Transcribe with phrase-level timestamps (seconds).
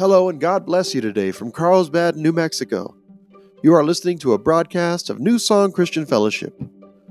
[0.00, 2.96] Hello and God bless you today from Carlsbad, New Mexico.
[3.62, 6.58] You are listening to a broadcast of New Song Christian Fellowship.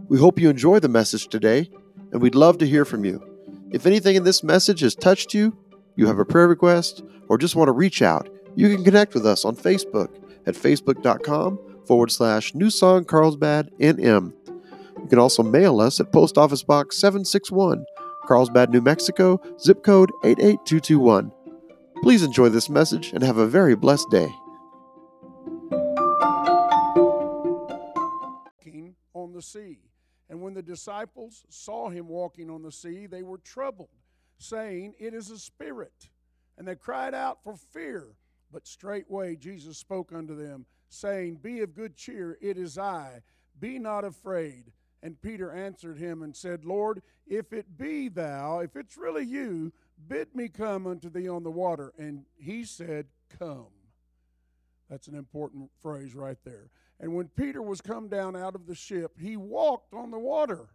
[0.07, 1.69] We hope you enjoy the message today,
[2.11, 3.23] and we'd love to hear from you.
[3.69, 5.55] If anything in this message has touched you,
[5.97, 9.23] you have a prayer request, or just want to reach out, you can connect with
[9.23, 10.09] us on Facebook
[10.47, 14.33] at facebook.com forward slash New Song Carlsbad NM.
[14.47, 17.85] You can also mail us at Post Office Box 761,
[18.25, 21.31] Carlsbad, New Mexico, zip code 88221.
[22.01, 24.29] Please enjoy this message and have a very blessed day.
[29.19, 29.79] on the sea.
[30.29, 33.89] And when the disciples saw him walking on the sea, they were troubled,
[34.37, 36.09] saying, It is a spirit.
[36.57, 38.07] And they cried out for fear.
[38.51, 43.21] But straightway Jesus spoke unto them, saying, Be of good cheer, it is I.
[43.59, 44.71] Be not afraid.
[45.01, 49.71] And Peter answered him and said, Lord, if it be thou, if it's really you,
[50.07, 51.93] bid me come unto thee on the water.
[51.97, 53.67] And he said, Come.
[54.89, 56.69] That's an important phrase right there.
[56.99, 60.69] And when Peter was come down out of the ship, he walked on the water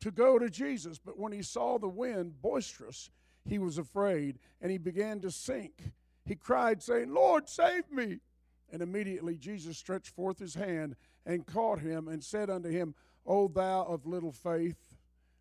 [0.00, 0.98] to go to Jesus.
[0.98, 3.10] But when he saw the wind boisterous,
[3.48, 5.92] he was afraid and he began to sink.
[6.26, 8.18] He cried, saying, Lord, save me.
[8.70, 13.48] And immediately Jesus stretched forth his hand and caught him and said unto him, O
[13.48, 14.95] thou of little faith,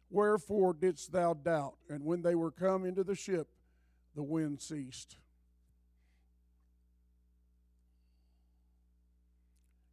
[0.09, 1.75] wherefore didst thou doubt?
[1.89, 3.47] And when they were come into the ship,
[4.15, 5.17] the wind ceased.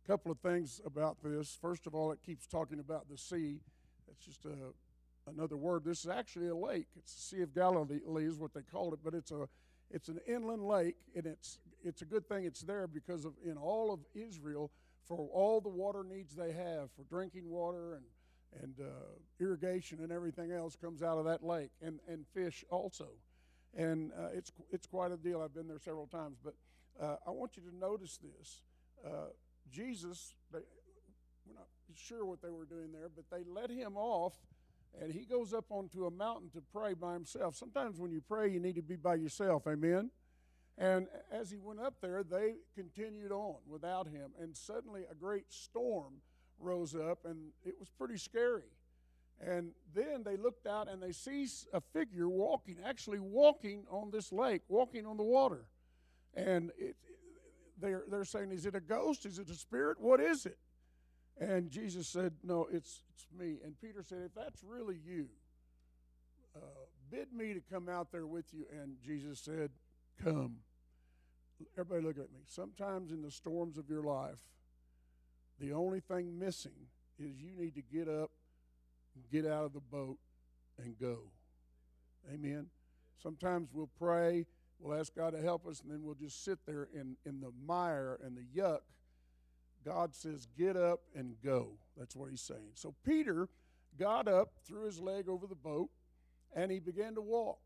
[0.05, 1.57] A couple of things about this.
[1.61, 3.61] First of all, it keeps talking about the sea.
[4.07, 5.85] That's just a, another word.
[5.85, 6.89] This is actually a lake.
[6.97, 9.49] It's the Sea of Galilee is what they called it, but it's a
[9.91, 13.57] it's an inland lake, and it's it's a good thing it's there because of in
[13.57, 14.71] all of Israel
[15.05, 18.05] for all the water needs they have for drinking water and
[18.61, 18.85] and uh,
[19.41, 23.09] irrigation and everything else comes out of that lake, and and fish also,
[23.77, 25.41] and uh, it's it's quite a deal.
[25.41, 26.55] I've been there several times, but
[27.01, 28.61] uh, I want you to notice this.
[29.05, 29.31] Uh,
[29.71, 30.59] Jesus, they,
[31.47, 34.35] we're not sure what they were doing there, but they let him off,
[35.01, 37.57] and he goes up onto a mountain to pray by himself.
[37.57, 39.67] Sometimes when you pray, you need to be by yourself.
[39.67, 40.11] Amen.
[40.79, 45.53] And as he went up there, they continued on without him, and suddenly a great
[45.53, 46.23] storm
[46.63, 48.71] rose up, and it was pretty scary.
[49.45, 54.33] And then they looked out and they see a figure walking, actually walking on this
[54.33, 55.65] lake, walking on the water.
[56.35, 56.97] And it,
[57.81, 59.27] they're, they're saying, Is it a ghost?
[59.27, 60.01] Is it a spirit?
[60.01, 60.59] What is it?
[61.41, 63.59] And Jesus said, No, it's, it's me.
[63.65, 65.27] And Peter said, If that's really you,
[66.55, 66.61] uh,
[67.11, 68.65] bid me to come out there with you.
[68.81, 69.71] And Jesus said,
[70.23, 70.59] Come.
[71.79, 72.41] Everybody look at me.
[72.47, 74.41] Sometimes in the storms of your life,
[75.63, 78.31] the only thing missing is you need to get up,
[79.31, 80.19] get out of the boat,
[80.83, 81.21] and go.
[82.33, 82.67] Amen.
[83.23, 84.47] Sometimes we'll pray
[84.83, 87.53] We'll ask God to help us, and then we'll just sit there in, in the
[87.65, 88.81] mire and the yuck.
[89.85, 91.69] God says, Get up and go.
[91.97, 92.73] That's what he's saying.
[92.75, 93.49] So Peter
[93.99, 95.91] got up, threw his leg over the boat,
[96.55, 97.61] and he began to walk.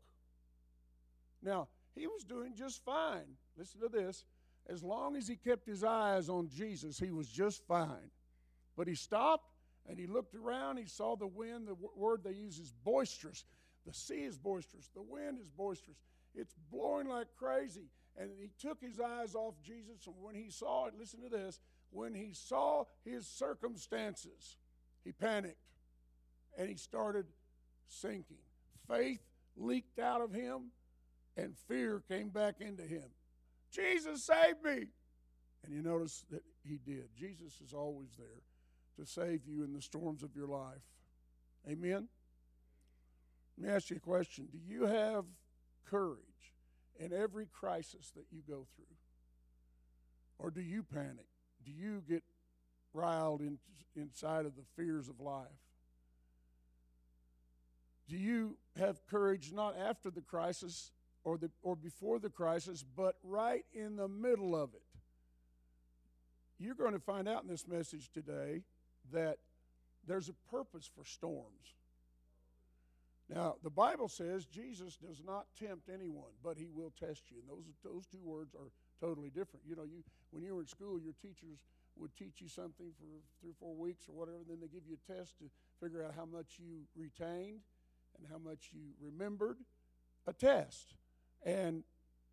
[1.41, 3.37] Now, he was doing just fine.
[3.57, 4.23] Listen to this.
[4.69, 8.11] As long as he kept his eyes on Jesus, he was just fine.
[8.75, 9.49] But he stopped
[9.87, 10.77] and he looked around.
[10.77, 11.67] He saw the wind.
[11.67, 13.45] The word they use is boisterous.
[13.85, 14.89] The sea is boisterous.
[14.93, 15.97] The wind is boisterous.
[16.35, 17.89] It's blowing like crazy.
[18.17, 21.59] And he took his eyes off Jesus, and when he saw it, listen to this
[21.91, 24.57] when he saw his circumstances,
[25.03, 25.55] he panicked
[26.57, 27.25] and he started
[27.87, 28.37] sinking.
[28.87, 29.21] Faith
[29.55, 30.71] leaked out of him,
[31.35, 33.03] and fear came back into him.
[33.71, 34.87] Jesus, save me!
[35.65, 37.09] And you notice that he did.
[37.17, 38.43] Jesus is always there
[38.97, 40.81] to save you in the storms of your life.
[41.69, 42.07] Amen?
[43.57, 45.25] Let me ask you a question Do you have
[45.89, 46.21] courage
[46.99, 48.85] in every crisis that you go through?
[50.39, 51.27] Or do you panic?
[51.65, 52.23] Do you get
[52.93, 53.57] riled in,
[53.95, 55.47] inside of the fears of life?
[58.07, 60.91] Do you have courage not after the crisis
[61.27, 64.81] or, the, or before the crisis, but right in the middle of it?
[66.57, 68.61] You're going to find out in this message today
[69.11, 69.35] that
[70.07, 71.75] there's a purpose for storms.
[73.29, 77.39] Now, the Bible says Jesus does not tempt anyone, but he will test you.
[77.41, 78.71] And those, those two words are
[79.01, 79.65] totally different.
[79.67, 81.59] You know, you, when you were in school, your teachers
[81.97, 84.87] would teach you something for three or four weeks or whatever, and then they give
[84.87, 85.49] you a test to
[85.83, 87.59] figure out how much you retained
[88.17, 89.57] and how much you remembered.
[90.25, 90.93] A test.
[91.45, 91.83] And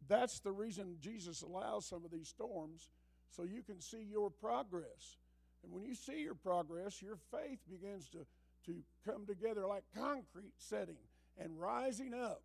[0.09, 2.89] that's the reason Jesus allows some of these storms
[3.31, 5.19] so you can see your progress.
[5.63, 8.27] And when you see your progress, your faith begins to
[8.67, 10.97] to come together like concrete setting
[11.39, 12.43] and rising up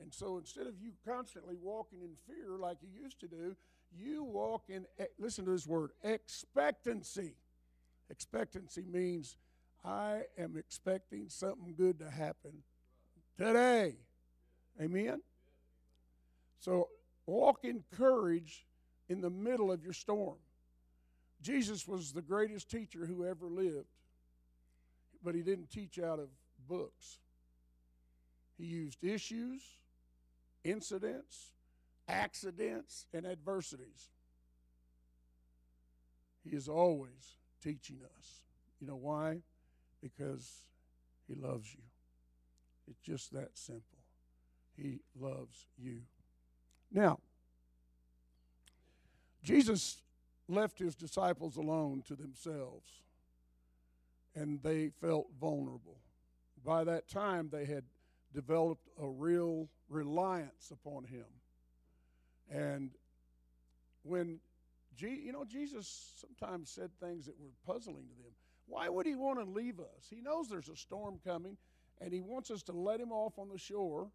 [0.00, 3.54] And so instead of you constantly walking in fear like you used to do,
[3.92, 4.86] you walk in,
[5.18, 7.34] listen to this word, expectancy.
[8.08, 9.36] Expectancy means
[9.84, 12.62] I am expecting something good to happen
[13.36, 13.96] today.
[14.80, 15.20] Amen?
[16.60, 16.88] So
[17.26, 18.66] walk in courage
[19.08, 20.36] in the middle of your storm.
[21.42, 23.88] Jesus was the greatest teacher who ever lived,
[25.24, 26.28] but he didn't teach out of
[26.68, 27.18] books.
[28.58, 29.62] He used issues,
[30.64, 31.52] incidents,
[32.08, 34.10] accidents, and adversities.
[36.44, 38.40] He is always teaching us.
[38.80, 39.38] You know why?
[40.02, 40.66] Because
[41.26, 41.82] he loves you.
[42.86, 43.98] It's just that simple.
[44.76, 46.00] He loves you.
[46.92, 47.18] Now,
[49.42, 50.02] Jesus
[50.48, 52.90] left his disciples alone to themselves,
[54.34, 55.98] and they felt vulnerable.
[56.64, 57.84] By that time, they had
[58.34, 61.24] developed a real reliance upon him.
[62.50, 62.90] And
[64.02, 64.40] when,
[64.98, 68.32] you know, Jesus sometimes said things that were puzzling to them.
[68.66, 70.06] Why would he want to leave us?
[70.08, 71.56] He knows there's a storm coming,
[72.00, 74.10] and he wants us to let him off on the shore.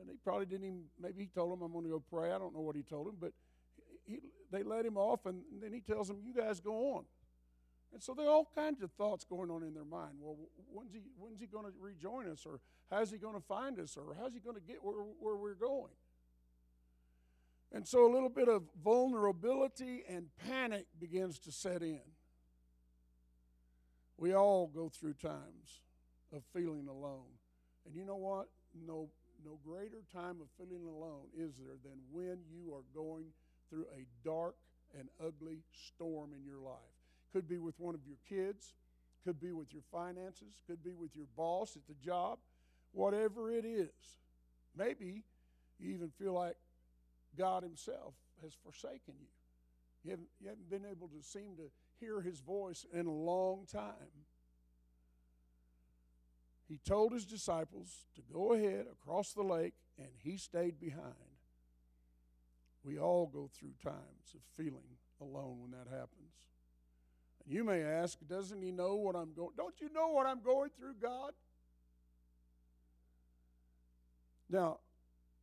[0.00, 2.32] And he probably didn't even, maybe he told them, I'm going to go pray.
[2.32, 3.32] I don't know what he told him, but
[4.04, 4.18] he,
[4.50, 7.04] they let him off, and then he tells them, You guys go on.
[7.92, 10.14] And so there are all kinds of thoughts going on in their mind.
[10.20, 10.36] Well,
[10.72, 12.44] when's he, when's he going to rejoin us?
[12.44, 12.58] Or
[12.90, 13.96] how's he going to find us?
[13.96, 15.92] Or how's he going to get where, where we're going?
[17.72, 22.00] And so a little bit of vulnerability and panic begins to set in.
[24.16, 25.82] We all go through times
[26.32, 27.30] of feeling alone.
[27.86, 28.48] And you know what?
[28.86, 29.08] No,
[29.44, 33.26] no greater time of feeling alone is there than when you are going
[33.68, 34.56] through a dark
[34.98, 36.78] and ugly storm in your life.
[37.32, 38.74] Could be with one of your kids,
[39.24, 42.38] could be with your finances, could be with your boss at the job,
[42.92, 43.88] whatever it is.
[44.76, 45.22] Maybe
[45.78, 46.56] you even feel like
[47.36, 49.26] God Himself has forsaken you.
[50.04, 53.66] You haven't, you haven't been able to seem to hear His voice in a long
[53.70, 53.92] time.
[56.68, 61.14] He told His disciples to go ahead across the lake, and He stayed behind.
[62.84, 66.34] We all go through times of feeling alone when that happens.
[67.44, 70.42] And you may ask, doesn't he know what I'm going Don't you know what I'm
[70.42, 71.32] going through, God?
[74.50, 74.78] Now,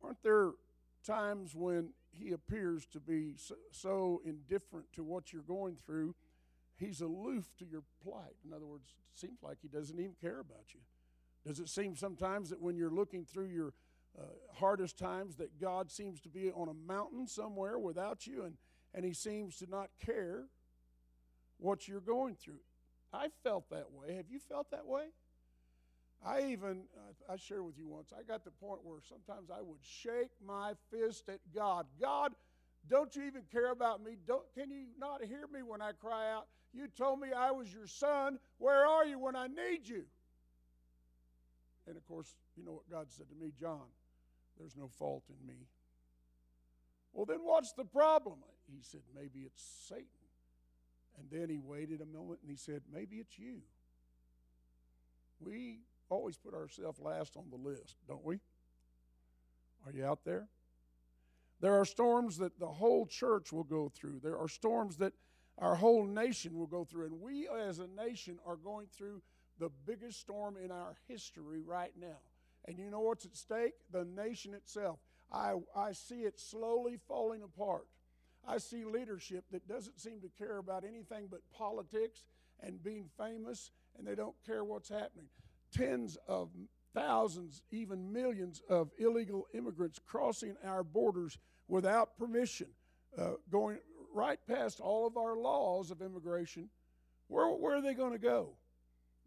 [0.02, 0.52] aren't there
[1.04, 6.14] times when he appears to be so, so indifferent to what you're going through,
[6.76, 8.36] he's aloof to your plight?
[8.44, 10.80] In other words, it seems like he doesn't even care about you.
[11.46, 13.72] Does it seem sometimes that when you're looking through your
[14.18, 14.24] uh,
[14.54, 18.56] hardest times that God seems to be on a mountain somewhere without you and,
[18.94, 20.44] and he seems to not care
[21.58, 22.60] what you're going through.
[23.12, 24.14] I felt that way.
[24.16, 25.04] Have you felt that way?
[26.24, 26.84] I even,
[27.28, 30.30] I shared with you once, I got to the point where sometimes I would shake
[30.46, 31.86] my fist at God.
[32.00, 32.32] God,
[32.88, 34.16] don't you even care about me?
[34.26, 36.46] Don't, can you not hear me when I cry out?
[36.72, 38.38] You told me I was your son.
[38.58, 40.04] Where are you when I need you?
[41.86, 43.86] And of course, you know what God said to me, John,
[44.58, 45.66] there's no fault in me.
[47.12, 48.38] Well, then what's the problem?
[48.66, 50.06] He said, maybe it's Satan.
[51.18, 53.60] And then he waited a moment and he said, maybe it's you.
[55.40, 58.38] We always put ourselves last on the list, don't we?
[59.84, 60.48] Are you out there?
[61.60, 64.20] There are storms that the whole church will go through.
[64.22, 65.12] There are storms that
[65.58, 67.06] our whole nation will go through.
[67.06, 69.22] And we as a nation are going through
[69.58, 72.18] the biggest storm in our history right now.
[72.66, 73.74] And you know what's at stake?
[73.90, 74.98] The nation itself.
[75.32, 77.86] I, I see it slowly falling apart.
[78.46, 82.24] I see leadership that doesn't seem to care about anything but politics
[82.60, 85.28] and being famous, and they don't care what's happening.
[85.72, 86.50] Tens of
[86.94, 92.68] thousands, even millions of illegal immigrants crossing our borders without permission,
[93.16, 93.78] uh, going
[94.12, 96.68] right past all of our laws of immigration.
[97.28, 98.56] Where, where are they going to go?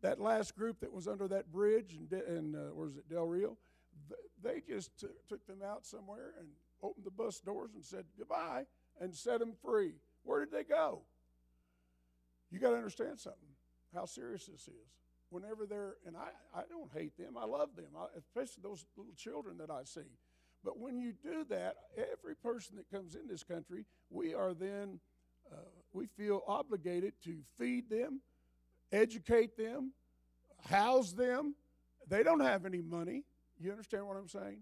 [0.02, 3.26] That last group that was under that bridge and, in uh, where is it, Del
[3.26, 3.58] Rio,
[4.44, 6.48] they just t- took them out somewhere and
[6.84, 8.66] opened the bus doors and said goodbye
[9.00, 9.94] and set them free.
[10.24, 11.02] Where did they go?
[12.52, 13.50] You got to understand something,
[13.94, 14.94] how serious this is.
[15.30, 19.14] Whenever they're, and I, I don't hate them, I love them, I, especially those little
[19.16, 20.02] children that I see.
[20.64, 25.00] But when you do that, every person that comes in this country, we are then,
[25.52, 25.58] uh,
[25.94, 28.22] we feel obligated to feed them,
[28.92, 29.92] educate them,
[30.70, 31.56] house them.
[32.08, 33.24] They don't have any money.
[33.60, 34.60] You understand what I'm saying?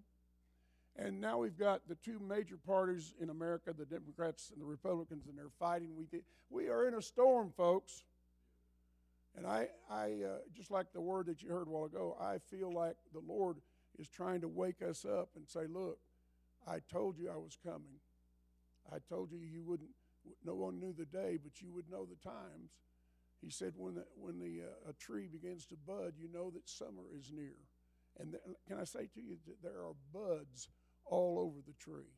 [0.95, 5.25] And now we've got the two major parties in America, the Democrats and the Republicans,
[5.27, 5.89] and they're fighting.
[5.97, 6.05] We,
[6.49, 8.03] we are in a storm, folks.
[9.35, 12.37] And I, I uh, just like the word that you heard a while ago, I
[12.37, 13.57] feel like the Lord
[13.97, 15.97] is trying to wake us up and say, Look,
[16.67, 17.99] I told you I was coming.
[18.91, 19.89] I told you you wouldn't,
[20.45, 22.71] no one knew the day, but you would know the times.
[23.43, 26.69] He said, When the, when the, uh, a tree begins to bud, you know that
[26.69, 27.57] summer is near.
[28.19, 30.69] And th- can I say to you that there are buds
[31.05, 32.13] all over the tree?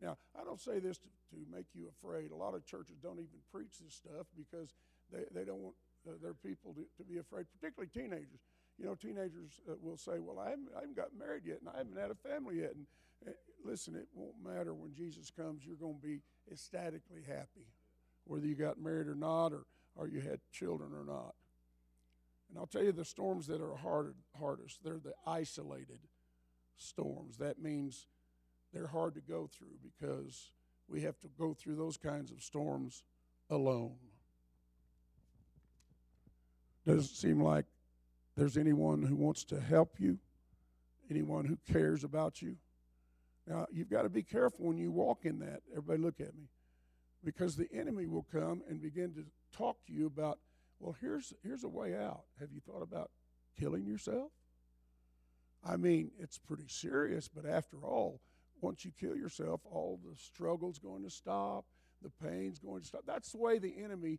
[0.00, 2.32] Now, I don't say this to, to make you afraid.
[2.32, 4.74] A lot of churches don't even preach this stuff because
[5.12, 8.40] they, they don't want uh, their people to, to be afraid, particularly teenagers.
[8.78, 11.70] You know, teenagers uh, will say, Well, I haven't, I haven't got married yet and
[11.72, 12.74] I haven't had a family yet.
[12.74, 12.86] And
[13.26, 13.30] uh,
[13.64, 17.70] listen, it won't matter when Jesus comes, you're going to be ecstatically happy,
[18.24, 19.64] whether you got married or not, or,
[19.96, 21.34] or you had children or not.
[22.48, 26.00] And I'll tell you the storms that are hard, hardest, they're the isolated
[26.76, 27.38] storms.
[27.38, 28.06] That means
[28.72, 30.50] they're hard to go through because
[30.88, 33.04] we have to go through those kinds of storms
[33.48, 33.96] alone.
[36.86, 37.66] Doesn't seem like
[38.36, 40.18] there's anyone who wants to help you,
[41.10, 42.56] anyone who cares about you.
[43.46, 45.62] Now, you've got to be careful when you walk in that.
[45.70, 46.48] Everybody, look at me.
[47.24, 49.24] Because the enemy will come and begin to
[49.56, 50.38] talk to you about,
[50.80, 52.24] well, here's, here's a way out.
[52.40, 53.10] Have you thought about
[53.58, 54.30] killing yourself?
[55.64, 58.20] I mean, it's pretty serious, but after all,
[58.60, 61.64] once you kill yourself, all the struggle's going to stop,
[62.02, 63.02] the pain's going to stop.
[63.06, 64.18] That's the way the enemy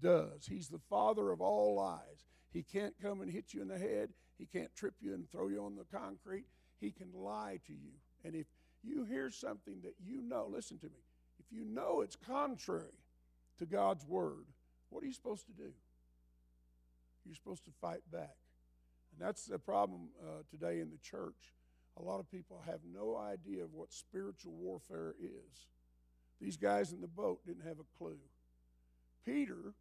[0.00, 0.46] does.
[0.46, 2.24] He's the father of all lies.
[2.52, 5.48] He can't come and hit you in the head, he can't trip you and throw
[5.48, 6.46] you on the concrete.
[6.80, 7.92] He can lie to you.
[8.24, 8.46] And if
[8.82, 11.04] you hear something that you know, listen to me,
[11.38, 12.98] if you know it's contrary
[13.58, 14.46] to God's word,
[14.92, 15.72] what are you supposed to do?
[17.24, 18.36] You're supposed to fight back.
[19.12, 21.54] And that's the problem uh, today in the church.
[21.98, 25.66] A lot of people have no idea of what spiritual warfare is.
[26.40, 28.18] These guys in the boat didn't have a clue.
[29.24, 29.74] Peter,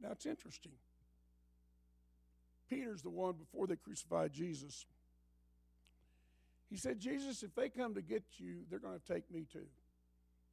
[0.00, 0.72] now it's interesting.
[2.68, 4.86] Peter's the one before they crucified Jesus.
[6.70, 9.66] He said, Jesus, if they come to get you, they're going to take me too.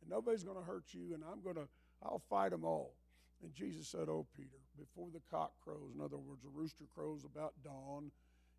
[0.01, 1.67] And nobody's going to hurt you, and I'm going to,
[2.03, 2.93] I'll fight them all.
[3.43, 7.23] And Jesus said, Oh, Peter, before the cock crows, in other words, a rooster crows
[7.25, 8.11] about dawn,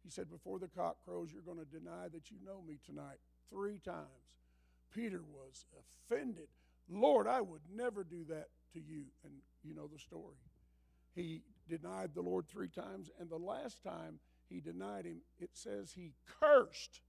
[0.03, 3.19] he said, Before the cock crows, you're going to deny that you know me tonight
[3.51, 4.07] three times.
[4.95, 6.49] Peter was offended.
[6.89, 9.05] Lord, I would never do that to you.
[9.25, 9.33] And
[9.63, 10.37] you know the story.
[11.15, 14.19] He denied the Lord three times, and the last time
[14.49, 17.01] he denied him, it says he cursed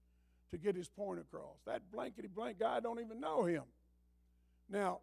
[0.50, 1.58] to get his point across.
[1.66, 3.62] That blankety blank guy, I don't even know him.
[4.68, 5.00] Now,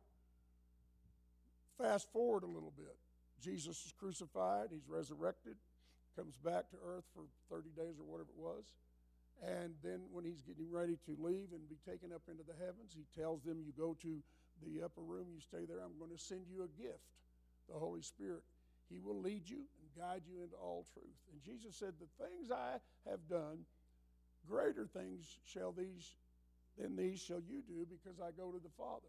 [1.81, 2.95] fast forward a little bit.
[3.41, 5.55] Jesus is crucified, he's resurrected,
[6.15, 8.65] comes back to earth for 30 days or whatever it was.
[9.41, 12.91] And then when he's getting ready to leave and be taken up into the heavens,
[12.91, 14.19] he tells them, You go to
[14.61, 17.07] the upper room, you stay there, I'm going to send you a gift,
[17.71, 18.43] the Holy Spirit.
[18.91, 21.15] He will lead you and guide you into all truth.
[21.31, 23.63] And Jesus said, The things I have done,
[24.45, 26.15] greater things shall these
[26.77, 29.07] than these shall you do, because I go to the Father.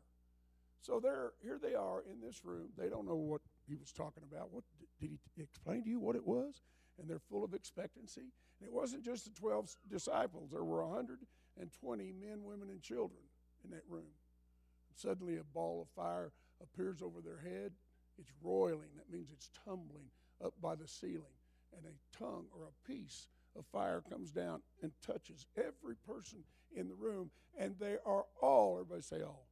[0.81, 2.69] So there, here they are in this room.
[2.77, 4.53] They don't know what he was talking about.
[4.53, 4.65] What
[4.99, 6.63] did he explain to you what it was?
[6.99, 8.33] And they're full of expectancy.
[8.59, 10.51] And it wasn't just the 12 disciples.
[10.51, 13.21] There were 120 men, women, and children
[13.65, 14.13] in that room.
[14.89, 16.33] And suddenly a ball of fire
[16.63, 17.73] appears over their head.
[18.19, 18.91] It's roiling.
[18.97, 20.11] That means it's tumbling
[20.43, 21.37] up by the ceiling.
[21.77, 26.43] And a tongue or a piece of fire comes down and touches every person
[26.75, 27.31] in the room.
[27.59, 29.50] And they are all, everybody say all,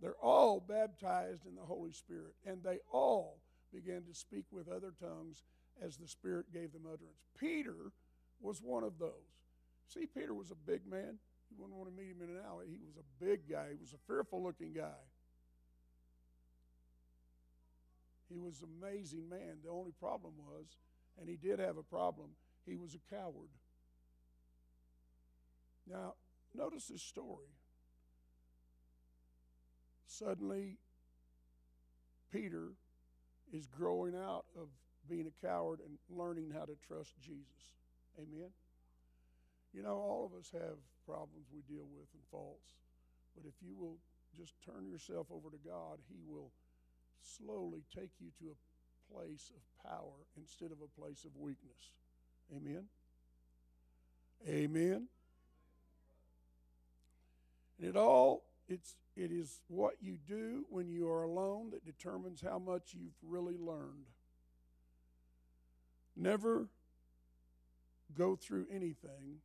[0.00, 2.34] they're all baptized in the Holy Spirit.
[2.46, 3.38] And they all
[3.72, 5.42] began to speak with other tongues
[5.82, 7.24] as the Spirit gave them utterance.
[7.38, 7.92] Peter
[8.40, 9.10] was one of those.
[9.88, 11.18] See, Peter was a big man.
[11.50, 12.66] You wouldn't want to meet him in an alley.
[12.68, 15.00] He was a big guy, he was a fearful looking guy.
[18.30, 19.58] He was an amazing man.
[19.64, 20.66] The only problem was,
[21.18, 22.28] and he did have a problem,
[22.66, 23.48] he was a coward.
[25.90, 26.14] Now,
[26.54, 27.48] notice this story.
[30.08, 30.78] Suddenly,
[32.32, 32.72] Peter
[33.52, 34.68] is growing out of
[35.08, 37.76] being a coward and learning how to trust Jesus.
[38.18, 38.48] Amen?
[39.72, 42.72] You know, all of us have problems we deal with and faults.
[43.36, 43.98] But if you will
[44.36, 46.50] just turn yourself over to God, He will
[47.22, 51.92] slowly take you to a place of power instead of a place of weakness.
[52.54, 52.84] Amen?
[54.48, 55.06] Amen?
[57.78, 62.42] And it all, it's, it is what you do when you are alone that determines
[62.42, 64.06] how much you've really learned.
[66.16, 66.68] Never
[68.16, 69.40] go through anything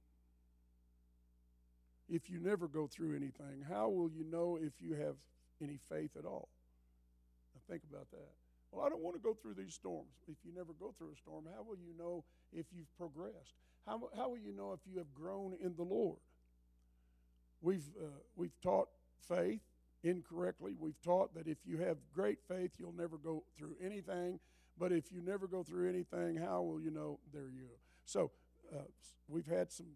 [2.10, 3.65] if you never go through anything.
[3.68, 5.15] How will you know if you have
[5.62, 6.50] any faith at all?
[7.56, 8.32] Now think about that.
[8.72, 10.10] Well, I don't want to go through these storms.
[10.27, 13.53] If you never go through a storm, how will you know if you've progressed?
[13.86, 16.18] How, how will you know if you have grown in the Lord?
[17.62, 18.89] We've, uh, we've taught
[19.27, 19.62] faith
[20.03, 20.75] incorrectly.
[20.77, 24.39] We've taught that if you have great faith, you'll never go through anything.
[24.77, 27.20] But if you never go through anything, how will you know?
[27.32, 27.75] There you go.
[28.06, 28.32] So
[28.74, 28.84] uh,
[29.27, 29.88] we've had some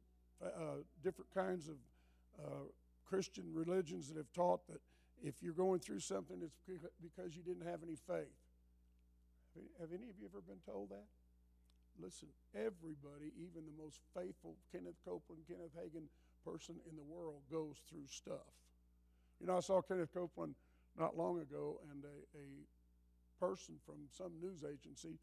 [0.43, 1.75] uh, different kinds of
[2.39, 2.65] uh,
[3.05, 4.81] Christian religions that have taught that
[5.23, 6.59] if you're going through something, it's
[7.01, 8.35] because you didn't have any faith.
[9.79, 11.05] Have any of you ever been told that?
[11.99, 16.05] Listen, everybody, even the most faithful Kenneth Copeland, Kenneth Hagin
[16.45, 18.45] person in the world, goes through stuff.
[19.39, 20.55] You know, I saw Kenneth Copeland
[20.97, 25.19] not long ago, and a, a person from some news agency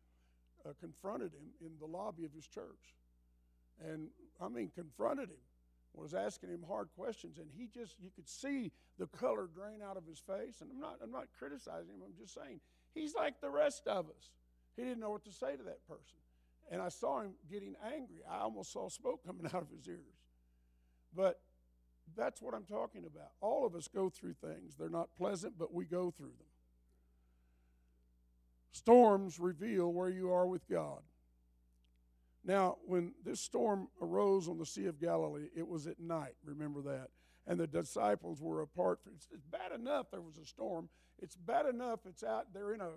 [0.64, 2.94] uh, confronted him in the lobby of his church.
[3.84, 4.08] And
[4.40, 5.42] I mean, confronted him,
[5.94, 9.96] was asking him hard questions, and he just, you could see the color drain out
[9.96, 10.60] of his face.
[10.60, 12.60] And I'm not, I'm not criticizing him, I'm just saying,
[12.94, 14.30] he's like the rest of us.
[14.76, 16.18] He didn't know what to say to that person.
[16.70, 18.22] And I saw him getting angry.
[18.28, 20.22] I almost saw smoke coming out of his ears.
[21.14, 21.40] But
[22.16, 23.30] that's what I'm talking about.
[23.40, 24.74] All of us go through things.
[24.78, 26.46] They're not pleasant, but we go through them.
[28.72, 31.00] Storms reveal where you are with God.
[32.44, 36.34] Now, when this storm arose on the Sea of Galilee, it was at night.
[36.44, 37.08] Remember that.
[37.46, 39.00] And the disciples were apart.
[39.14, 40.88] It's, it's bad enough there was a storm.
[41.22, 42.90] It's bad enough it's out, they're in a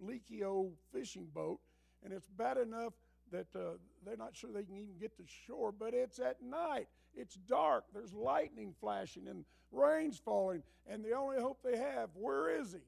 [0.00, 1.60] leaky old fishing boat.
[2.02, 2.94] And it's bad enough
[3.30, 6.88] that uh, they're not sure they can even get to shore, but it's at night.
[7.14, 7.84] It's dark.
[7.92, 10.62] There's lightning flashing and rain's falling.
[10.86, 12.80] And the only hope they have, where is he?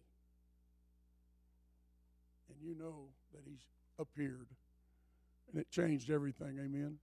[2.55, 3.67] and you know that He's
[3.99, 4.49] appeared.
[5.51, 6.59] And it changed everything.
[6.59, 6.99] Amen.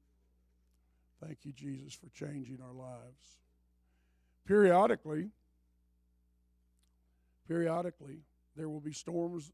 [1.24, 3.38] Thank you, Jesus, for changing our lives.
[4.46, 5.30] Periodically,
[7.48, 8.22] periodically,
[8.56, 9.52] there will be storms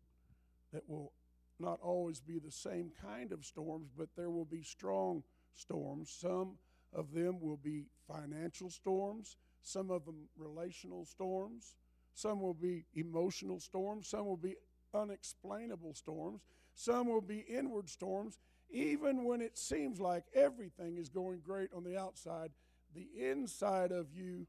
[0.74, 1.12] that will
[1.60, 5.24] not always be the same kind of storms, but there will be strong
[5.56, 6.10] storms.
[6.10, 6.54] Some
[6.98, 11.76] of them will be financial storms, some of them relational storms,
[12.14, 14.56] some will be emotional storms, some will be
[14.94, 16.42] unexplainable storms,
[16.74, 18.40] some will be inward storms.
[18.70, 22.50] Even when it seems like everything is going great on the outside,
[22.96, 24.48] the inside of you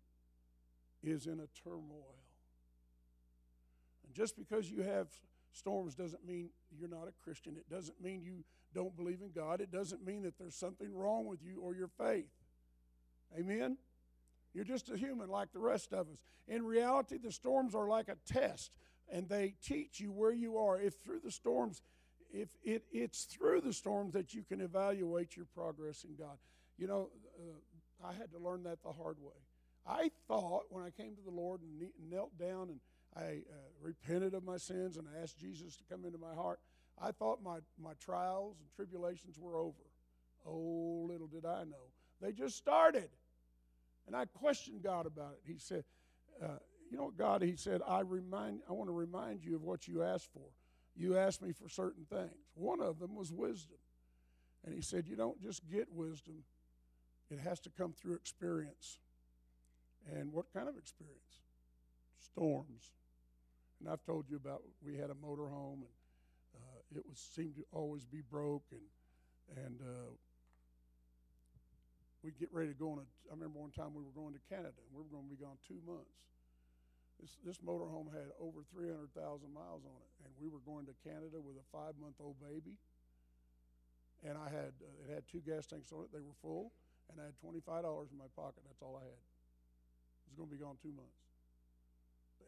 [1.03, 2.17] is in a turmoil.
[4.07, 5.09] And just because you have
[5.53, 7.57] storms doesn't mean you're not a Christian.
[7.57, 8.45] It doesn't mean you
[8.75, 9.61] don't believe in God.
[9.61, 12.31] It doesn't mean that there's something wrong with you or your faith.
[13.37, 13.77] Amen?
[14.55, 16.19] You're just a human like the rest of us.
[16.47, 18.71] In reality, the storms are like a test
[19.11, 20.81] and they teach you where you are.
[20.81, 21.83] If through the storms,
[22.33, 26.39] if it, it's through the storms that you can evaluate your progress in God.
[26.77, 29.35] You know, uh, I had to learn that the hard way.
[29.87, 32.81] I thought when I came to the Lord and knelt down and
[33.17, 36.61] I uh, repented of my sins and I asked Jesus to come into my heart,
[37.01, 39.75] I thought my, my trials and tribulations were over.
[40.47, 41.91] Oh, little did I know.
[42.21, 43.09] They just started.
[44.09, 45.41] And I questioned God about it.
[45.45, 45.85] He said,
[46.43, 46.57] uh,
[46.91, 49.87] you know what, God, He said, I remind, I want to remind you of what
[49.87, 50.49] you asked for.
[50.97, 52.33] You asked me for certain things.
[52.55, 53.77] One of them was wisdom.
[54.65, 56.37] And He said, You don't just get wisdom,
[57.31, 58.99] it has to come through experience.
[60.11, 61.43] And what kind of experience?
[62.19, 62.93] Storms.
[63.79, 65.95] And I've told you about we had a motorhome and
[66.57, 70.11] uh, it was seemed to always be broke and and uh,
[72.23, 73.07] we'd get ready to go on a.
[73.31, 75.41] I remember one time we were going to Canada and we were going to be
[75.41, 76.19] gone two months
[77.21, 79.11] this, this motorhome had over 300,000
[79.51, 82.79] miles on it, and we were going to Canada with a five month old baby.
[84.23, 86.73] And I had, uh, it had two gas tanks on it, they were full,
[87.11, 87.63] and I had $25
[88.11, 88.63] in my pocket.
[88.67, 89.19] That's all I had.
[89.19, 91.19] It was going to be gone two months.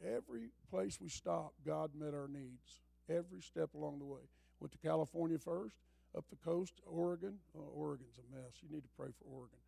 [0.02, 4.22] Every place we stopped, God met our needs, every step along the way.
[4.58, 5.76] Went to California first,
[6.16, 7.38] up the coast, Oregon.
[7.56, 8.54] Oh, Oregon's a mess.
[8.62, 9.58] You need to pray for Oregon.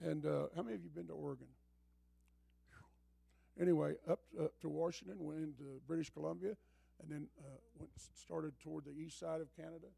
[0.00, 1.46] And uh, how many of you been to Oregon?
[3.60, 6.54] anyway, up, up to Washington, went into British Columbia,
[7.02, 9.88] and then uh, went started toward the east side of Canada.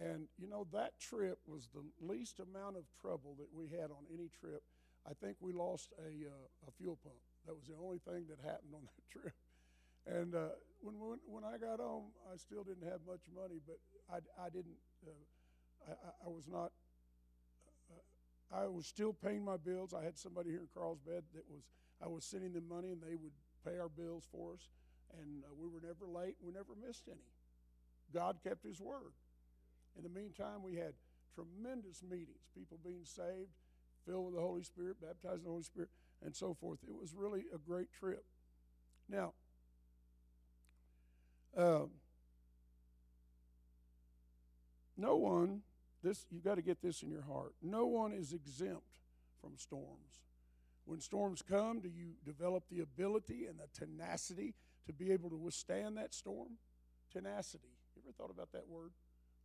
[0.00, 4.02] And you know that trip was the least amount of trouble that we had on
[4.12, 4.62] any trip.
[5.06, 7.20] I think we lost a, uh, a fuel pump.
[7.46, 9.34] That was the only thing that happened on that trip.
[10.06, 13.78] And uh, when, when when I got home, I still didn't have much money, but
[14.10, 14.76] I, I didn't.
[15.88, 16.72] I, I was not.
[17.90, 19.94] Uh, I was still paying my bills.
[19.94, 21.62] I had somebody here in Carlsbad that was
[22.02, 23.32] I was sending them money and they would
[23.64, 24.68] pay our bills for us.
[25.20, 26.36] And uh, we were never late.
[26.40, 27.30] We never missed any.
[28.12, 29.12] God kept His word.
[29.96, 30.94] In the meantime, we had
[31.34, 33.54] tremendous meetings, people being saved,
[34.06, 35.88] filled with the Holy Spirit, baptized in the Holy Spirit,
[36.24, 36.78] and so forth.
[36.86, 38.24] It was really a great trip.
[39.08, 39.32] Now,
[41.56, 41.90] um,
[44.96, 45.62] no one
[46.04, 47.54] this you've got to get this in your heart.
[47.62, 48.98] No one is exempt
[49.40, 50.20] from storms.
[50.84, 54.54] When storms come, do you develop the ability and the tenacity
[54.86, 56.58] to be able to withstand that storm?
[57.10, 57.72] Tenacity.
[57.96, 58.90] You ever thought about that word?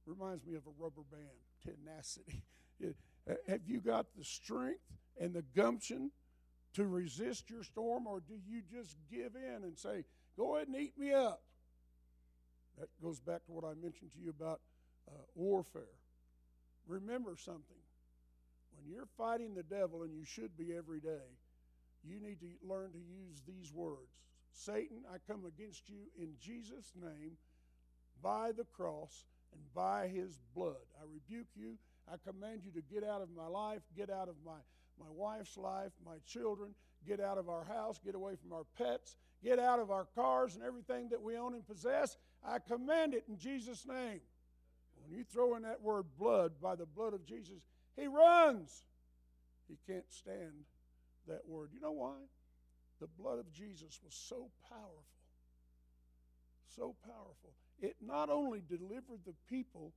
[0.05, 1.23] Reminds me of a rubber band.
[1.63, 2.43] Tenacity.
[3.29, 4.79] Uh, have you got the strength
[5.19, 6.09] and the gumption
[6.73, 10.05] to resist your storm, or do you just give in and say,
[10.37, 11.41] Go ahead and eat me up?
[12.79, 14.61] That goes back to what I mentioned to you about
[15.09, 15.95] uh, warfare.
[16.87, 17.63] Remember something.
[18.75, 21.37] When you're fighting the devil, and you should be every day,
[22.03, 24.19] you need to learn to use these words
[24.51, 27.37] Satan, I come against you in Jesus' name
[28.21, 30.75] by the cross and by his blood.
[30.99, 31.77] I rebuke you.
[32.11, 34.57] I command you to get out of my life, get out of my,
[34.99, 36.73] my wife's life, my children,
[37.07, 40.55] get out of our house, get away from our pets, get out of our cars
[40.55, 42.17] and everything that we own and possess.
[42.43, 44.21] I command it in Jesus' name.
[45.09, 47.63] When you throw in that word blood, by the blood of Jesus,
[47.95, 48.83] he runs.
[49.67, 50.65] He can't stand
[51.27, 51.71] that word.
[51.73, 52.17] You know why?
[53.01, 55.03] The blood of Jesus was so powerful.
[56.67, 57.55] So powerful.
[57.81, 59.93] It not only delivered the people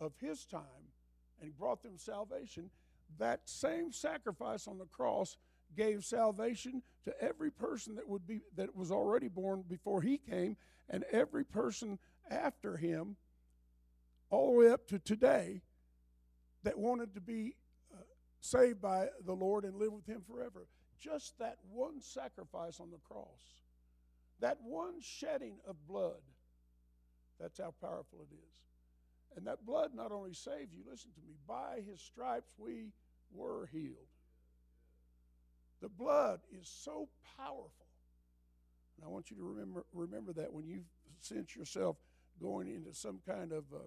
[0.00, 0.90] of his time
[1.40, 2.70] and brought them salvation,
[3.18, 5.36] that same sacrifice on the cross
[5.76, 10.56] gave salvation to every person that would be that was already born before he came
[10.88, 11.98] and every person
[12.30, 13.16] after him
[14.30, 15.62] all the way up to today
[16.62, 17.54] that wanted to be
[17.94, 17.98] uh,
[18.40, 20.66] saved by the Lord and live with him forever.
[20.98, 23.56] Just that one sacrifice on the cross
[24.40, 26.20] that one shedding of blood
[27.40, 29.36] that's how powerful it is.
[29.36, 32.92] And that blood not only saved you listen to me by his stripes we
[33.32, 34.08] were healed.
[35.82, 37.86] The blood is so powerful.
[38.96, 40.84] And I want you to remember, remember that when you
[41.20, 41.96] sense yourself
[42.40, 43.84] going into some kind of a,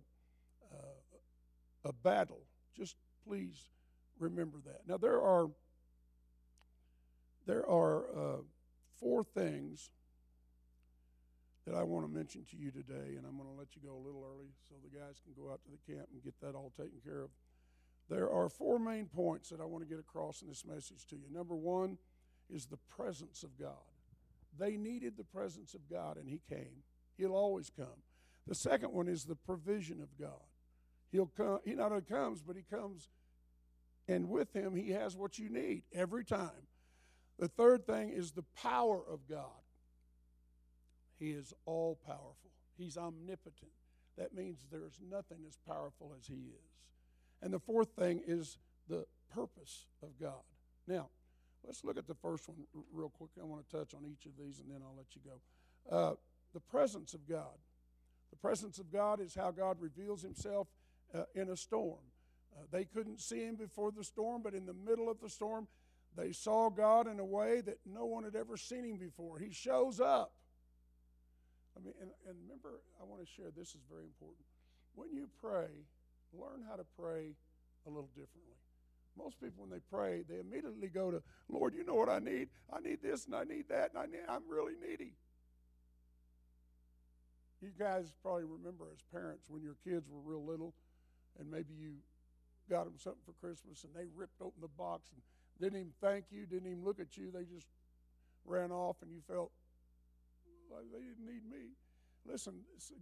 [1.85, 2.41] a battle,
[2.75, 2.95] just
[3.27, 3.69] please
[4.19, 4.81] remember that.
[4.87, 5.47] Now, there are,
[7.45, 8.37] there are uh,
[8.99, 9.89] four things
[11.65, 13.95] that I want to mention to you today, and I'm going to let you go
[13.95, 16.55] a little early so the guys can go out to the camp and get that
[16.55, 17.29] all taken care of.
[18.09, 21.15] There are four main points that I want to get across in this message to
[21.15, 21.25] you.
[21.31, 21.97] Number one
[22.49, 23.73] is the presence of God.
[24.57, 26.83] They needed the presence of God, and He came.
[27.17, 28.03] He'll always come.
[28.47, 30.48] The second one is the provision of God.
[31.11, 31.59] He'll come.
[31.65, 33.09] He not only comes, but He comes,
[34.07, 36.67] and with Him, He has what you need every time.
[37.37, 39.63] The third thing is the power of God.
[41.17, 42.51] He is all powerful.
[42.77, 43.71] He's omnipotent.
[44.17, 46.69] That means there's nothing as powerful as He is.
[47.41, 50.43] And the fourth thing is the purpose of God.
[50.87, 51.09] Now,
[51.65, 52.57] let's look at the first one
[52.91, 53.31] real quick.
[53.39, 55.95] I want to touch on each of these and then I'll let you go.
[55.95, 56.15] Uh,
[56.53, 57.57] the presence of God.
[58.31, 60.67] The presence of God is how God reveals himself
[61.13, 61.99] uh, in a storm.
[62.55, 65.67] Uh, they couldn't see him before the storm, but in the middle of the storm,
[66.15, 69.37] they saw God in a way that no one had ever seen him before.
[69.37, 70.33] He shows up.
[71.77, 74.45] I mean, and, and remember, I want to share this is very important.
[74.95, 75.69] When you pray,
[76.33, 77.35] learn how to pray
[77.85, 78.57] a little differently.
[79.17, 82.49] Most people, when they pray, they immediately go to, Lord, you know what I need?
[82.71, 85.13] I need this and I need that, and I need, I'm really needy.
[87.61, 90.73] You guys probably remember as parents when your kids were real little
[91.39, 91.93] and maybe you
[92.69, 95.21] got them something for Christmas and they ripped open the box and
[95.59, 97.31] didn't even thank you, didn't even look at you.
[97.31, 97.67] They just
[98.45, 99.51] ran off and you felt
[100.71, 101.73] like they didn't need me.
[102.25, 102.53] Listen,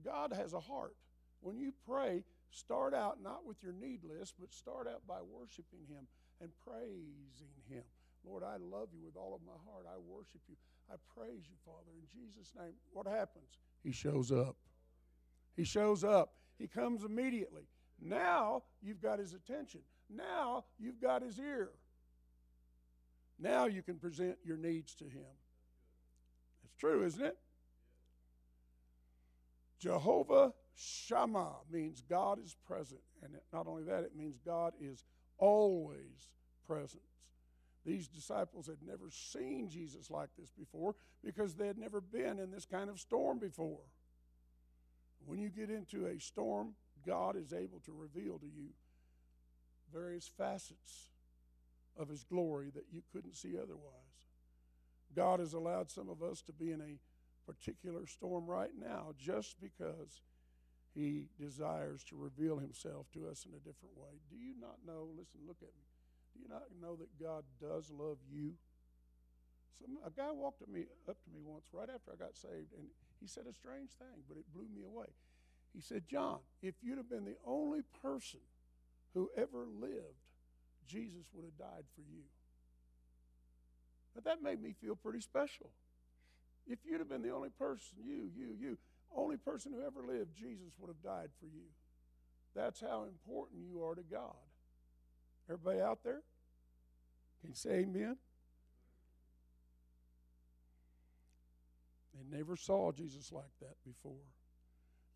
[0.06, 0.96] God has a heart.
[1.42, 5.86] When you pray, Start out not with your need list, but start out by worshiping
[5.90, 6.08] Him
[6.42, 7.84] and praising Him.
[8.26, 9.86] Lord, I love you with all of my heart.
[9.88, 10.56] I worship you.
[10.90, 11.92] I praise you, Father.
[11.94, 13.60] In Jesus' name, what happens?
[13.84, 14.56] He shows up.
[15.56, 16.34] He shows up.
[16.58, 17.64] He comes immediately.
[18.02, 19.82] Now you've got his attention.
[20.10, 21.70] Now you've got his ear.
[23.40, 25.26] Now you can present your needs to him.
[26.64, 27.38] It's true, isn't it?
[29.80, 33.02] Jehovah Shammah means God is present.
[33.24, 35.04] And not only that, it means God is
[35.38, 36.30] always
[36.66, 37.04] present.
[37.86, 42.52] These disciples had never seen Jesus like this before because they had never been in
[42.52, 43.80] this kind of storm before.
[45.26, 46.74] When you get into a storm,
[47.08, 48.70] God is able to reveal to you
[49.94, 51.10] various facets
[51.98, 53.94] of His glory that you couldn't see otherwise.
[55.16, 57.00] God has allowed some of us to be in a
[57.50, 60.22] particular storm right now just because
[60.94, 64.18] he desires to reveal himself to us in a different way.
[64.30, 65.08] Do you not know?
[65.18, 65.86] Listen, look at me.
[66.34, 68.54] Do you not know that God does love you?
[69.80, 72.74] Some, a guy walked up, me, up to me once right after I got saved,
[72.74, 72.90] and
[73.22, 75.14] he said a strange thing, but it blew me away.
[75.74, 78.40] He said, John, if you'd have been the only person
[79.14, 80.24] who ever lived,
[80.88, 82.24] Jesus would have died for you.
[84.24, 85.70] That made me feel pretty special.
[86.66, 88.78] If you'd have been the only person, you, you, you,
[89.16, 91.68] only person who ever lived, Jesus would have died for you.
[92.56, 94.36] That's how important you are to God.
[95.50, 96.22] Everybody out there?
[97.42, 98.18] Can you say amen?
[102.14, 104.26] They never saw Jesus like that before.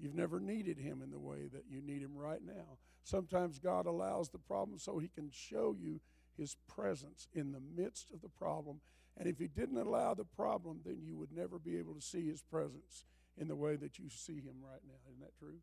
[0.02, 2.80] You've never needed him in the way that you need him right now.
[3.04, 6.02] Sometimes God allows the problem so he can show you
[6.36, 8.82] his presence in the midst of the problem.
[9.16, 12.28] And if he didn't allow the problem, then you would never be able to see
[12.28, 13.06] his presence
[13.38, 14.96] in the way that you see him right now.
[15.08, 15.60] Isn't that true?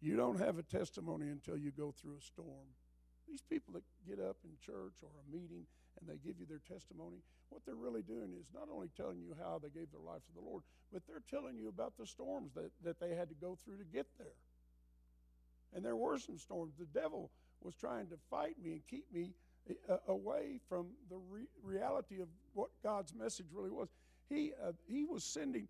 [0.00, 2.76] You don't have a testimony until you go through a storm.
[3.26, 5.64] These people that get up in church or a meeting
[6.00, 9.34] and they give you their testimony, what they're really doing is not only telling you
[9.42, 12.52] how they gave their life to the Lord, but they're telling you about the storms
[12.54, 14.36] that, that they had to go through to get there.
[15.74, 16.74] And there were some storms.
[16.78, 17.30] The devil
[17.62, 19.32] was trying to fight me and keep me
[19.88, 23.88] uh, away from the re- reality of what God's message really was.
[24.28, 25.68] He, uh, he was sending,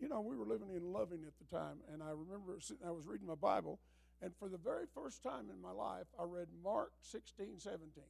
[0.00, 2.90] you know, we were living in Loving at the time, and I remember sitting, I
[2.90, 3.78] was reading my Bible,
[4.22, 8.04] and for the very first time in my life, I read Mark 16, 17.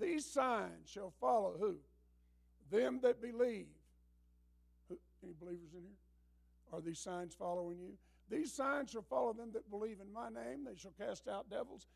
[0.00, 1.76] These signs shall follow who?
[2.70, 3.66] Them that believe.
[5.22, 6.72] Any believers in here?
[6.72, 7.92] Are these signs following you?
[8.30, 10.64] These signs shall follow them that believe in my name.
[10.64, 11.86] They shall cast out devils.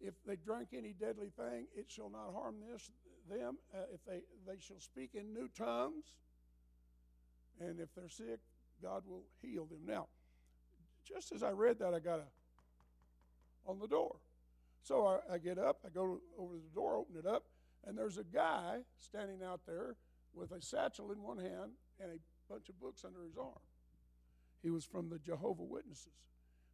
[0.00, 2.90] If they drink any deadly thing, it shall not harm this,
[3.30, 3.56] them.
[3.74, 6.04] Uh, if they, they shall speak in new tongues.
[7.58, 8.40] And if they're sick,
[8.82, 9.80] God will heal them.
[9.86, 10.06] Now,
[11.08, 12.24] just as I read that, I got a
[13.68, 14.16] on the door.
[14.82, 17.44] So I, I, get up, I go over to the door, open it up,
[17.86, 19.96] and there's a guy standing out there
[20.34, 23.58] with a satchel in one hand and a bunch of books under his arm.
[24.62, 26.12] He was from the Jehovah Witnesses.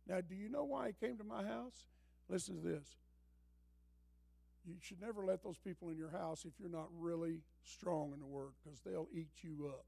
[0.07, 1.87] Now, do you know why he came to my house?
[2.29, 2.97] Listen to this.
[4.65, 8.21] You should never let those people in your house if you're not really strong in
[8.21, 9.85] the Word because they'll eat you up.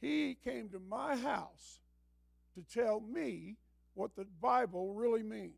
[0.00, 1.80] He came to my house
[2.54, 3.56] to tell me
[3.94, 5.52] what the Bible really means.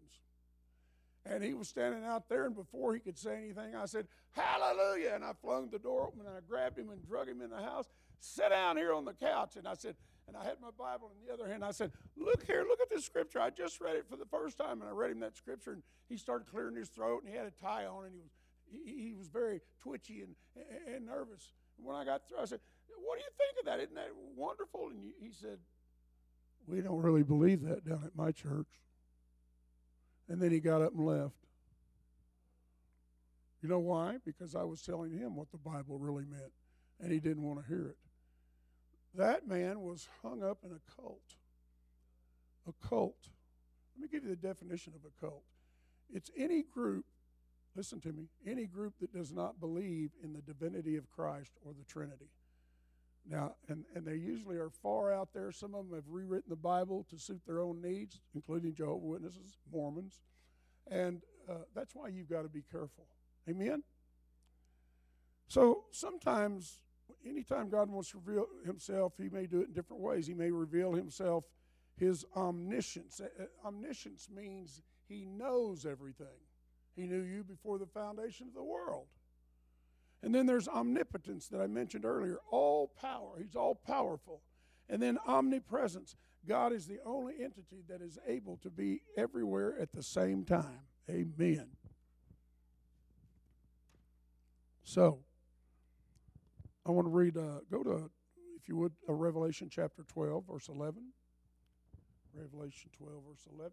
[1.31, 5.13] And he was standing out there, and before he could say anything, I said, Hallelujah!
[5.15, 7.57] And I flung the door open and I grabbed him and drug him in the
[7.57, 7.87] house.
[8.21, 9.57] Sit down here on the couch.
[9.57, 9.95] And I said,
[10.27, 11.65] and I had my Bible in the other hand.
[11.65, 13.41] I said, Look here, look at this scripture.
[13.41, 15.83] I just read it for the first time, and I read him that scripture, and
[16.09, 18.31] he started clearing his throat, and he had a tie on, and he was
[18.71, 20.35] he, he was very twitchy and,
[20.95, 21.53] and nervous.
[21.77, 22.61] And when I got through, I said,
[22.99, 23.81] What do you think of that?
[23.81, 24.89] Isn't that wonderful?
[24.89, 25.59] And he said,
[26.67, 28.67] We don't really believe that down at my church.
[30.29, 31.35] And then he got up and left.
[33.63, 34.19] You know why?
[34.25, 36.53] Because I was telling him what the Bible really meant,
[37.01, 37.97] and he didn't want to hear it.
[39.15, 41.37] That man was hung up in a cult.
[42.69, 43.31] A cult.
[43.97, 45.43] Let me give you the definition of a cult
[46.13, 47.05] it's any group,
[47.75, 51.73] listen to me, any group that does not believe in the divinity of Christ or
[51.73, 52.31] the Trinity.
[53.31, 55.53] Now, and, and they usually are far out there.
[55.53, 59.59] Some of them have rewritten the Bible to suit their own needs, including Jehovah Witnesses,
[59.71, 60.21] Mormons.
[60.91, 63.07] And uh, that's why you've got to be careful.
[63.49, 63.83] Amen?
[65.47, 66.81] So sometimes,
[67.27, 70.27] anytime God wants to reveal himself, he may do it in different ways.
[70.27, 71.45] He may reveal himself,
[71.97, 73.21] his omniscience.
[73.65, 76.27] Omniscience means he knows everything.
[76.97, 79.07] He knew you before the foundation of the world.
[80.23, 83.39] And then there's omnipotence that I mentioned earlier, all power.
[83.41, 84.43] He's all powerful.
[84.89, 86.17] And then omnipresence.
[86.47, 90.81] God is the only entity that is able to be everywhere at the same time.
[91.11, 91.69] Amen.
[94.83, 95.21] So,
[96.87, 98.11] I want to read, uh, go to,
[98.57, 101.03] if you would, a Revelation chapter 12, verse 11.
[102.35, 103.73] Revelation 12, verse 11.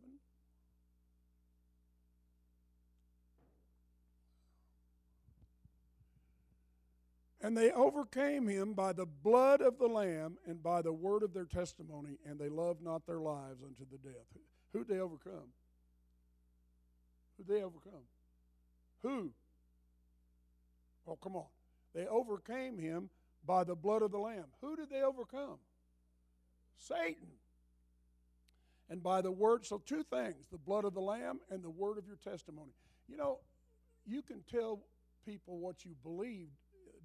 [7.46, 11.32] And they overcame him by the blood of the Lamb and by the word of
[11.32, 14.26] their testimony, and they loved not their lives unto the death.
[14.74, 15.54] Who'd they overcome?
[17.38, 18.02] Who'd they overcome?
[19.04, 19.30] Who?
[21.08, 21.46] Oh, come on.
[21.94, 23.12] They overcame him
[23.46, 24.46] by the blood of the Lamb.
[24.62, 25.60] Who did they overcome?
[26.80, 27.28] Satan.
[28.90, 32.00] And by the word, so two things the blood of the Lamb and the word
[32.00, 32.72] of your testimony.
[33.08, 33.38] You know,
[34.04, 34.80] you can tell
[35.24, 36.48] people what you believe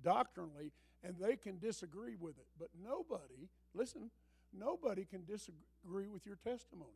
[0.02, 2.46] doctrinally, and they can disagree with it.
[2.58, 4.10] But nobody, listen,
[4.56, 6.90] nobody can disagree with your testimony.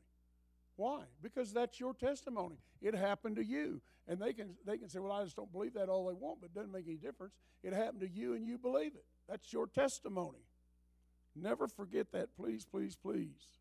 [0.77, 1.03] Why?
[1.23, 2.57] Because that's your testimony.
[2.83, 3.81] It happened to you.
[4.09, 6.41] And they can they can say, Well, I just don't believe that all they want,
[6.41, 7.33] but it doesn't make any difference.
[7.63, 9.05] It happened to you and you believe it.
[9.29, 10.41] That's your testimony.
[11.37, 13.59] Never forget that, please, please, please.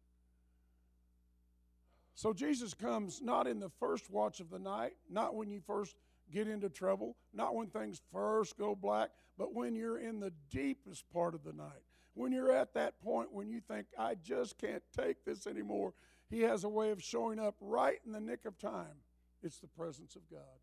[2.16, 5.96] So Jesus comes not in the first watch of the night, not when you first
[6.32, 11.10] get into trouble, not when things first go black, but when you're in the deepest
[11.12, 11.84] part of the night.
[12.14, 15.94] When you're at that point when you think, I just can't take this anymore,
[16.30, 19.02] He has a way of showing up right in the nick of time.
[19.42, 20.60] It's the presence of God.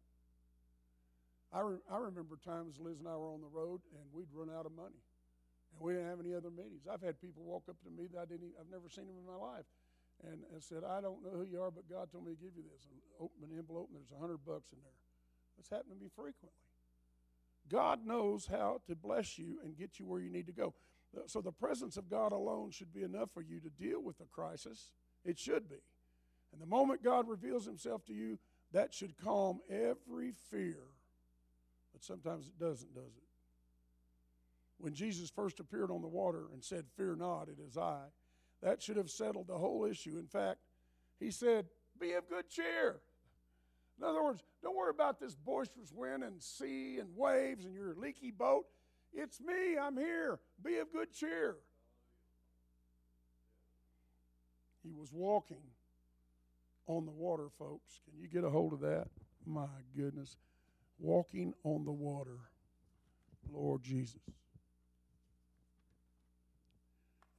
[1.52, 4.48] I, re- I remember times Liz and I were on the road and we'd run
[4.48, 5.02] out of money
[5.74, 6.86] and we didn't have any other meetings.
[6.86, 9.18] I've had people walk up to me that I didn't, even, I've never seen them
[9.18, 9.66] in my life
[10.26, 12.54] and, and said, I don't know who you are, but God told me to give
[12.56, 12.86] you this.
[12.86, 15.00] And open an envelope, and there's a hundred bucks in there.
[15.60, 16.48] That's happened to me frequently.
[17.68, 20.72] God knows how to bless you and get you where you need to go.
[21.14, 24.16] Uh, so the presence of God alone should be enough for you to deal with
[24.16, 24.90] the crisis.
[25.22, 25.76] It should be.
[26.50, 28.38] And the moment God reveals himself to you,
[28.72, 30.78] that should calm every fear.
[31.92, 33.28] But sometimes it doesn't, does it?
[34.78, 38.04] When Jesus first appeared on the water and said, Fear not, it is I,
[38.62, 40.16] that should have settled the whole issue.
[40.18, 40.60] In fact,
[41.18, 41.66] he said,
[42.00, 43.00] Be of good cheer.
[44.00, 47.94] In other words, don't worry about this boisterous wind and sea and waves and your
[47.94, 48.64] leaky boat.
[49.12, 50.38] It's me, I'm here.
[50.64, 51.56] Be of good cheer.
[54.82, 55.62] He was walking
[56.86, 58.00] on the water, folks.
[58.08, 59.08] Can you get a hold of that?
[59.44, 60.36] My goodness.
[60.98, 62.38] Walking on the water,
[63.52, 64.20] Lord Jesus.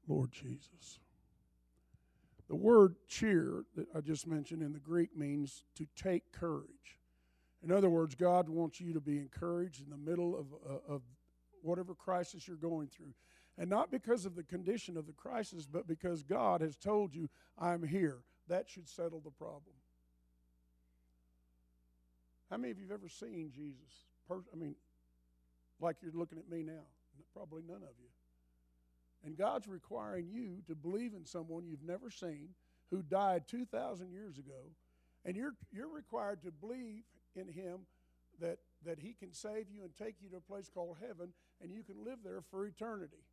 [0.08, 1.00] Lord Jesus.
[2.52, 7.00] The word cheer that I just mentioned in the Greek means to take courage.
[7.64, 11.02] In other words, God wants you to be encouraged in the middle of, uh, of
[11.62, 13.14] whatever crisis you're going through.
[13.58, 17.30] And not because of the condition of the crisis, but because God has told you,
[17.58, 18.18] I'm here.
[18.50, 19.76] That should settle the problem.
[22.50, 24.10] How many of you have ever seen Jesus?
[24.30, 24.76] I mean,
[25.80, 26.84] like you're looking at me now.
[27.34, 28.10] Probably none of you.
[29.26, 32.50] And God's requiring you to believe in someone you've never seen
[32.90, 34.72] who died 2,000 years ago.
[35.26, 37.04] And you're, you're required to believe
[37.36, 37.82] in him
[38.40, 41.30] that, that he can save you and take you to a place called heaven
[41.62, 43.24] and you can live there for eternity.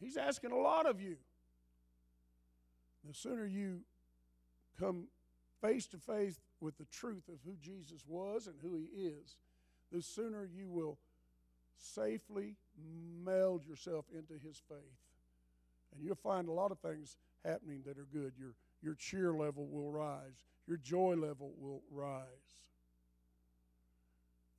[0.00, 1.16] He's asking a lot of you.
[3.04, 3.80] The sooner you
[4.78, 5.08] come
[5.60, 9.36] face to face with the truth of who Jesus was and who he is,
[9.90, 10.98] the sooner you will
[11.78, 12.56] safely
[13.24, 14.78] meld yourself into his faith.
[15.94, 18.32] And you'll find a lot of things happening that are good.
[18.38, 22.24] Your, your cheer level will rise, your joy level will rise.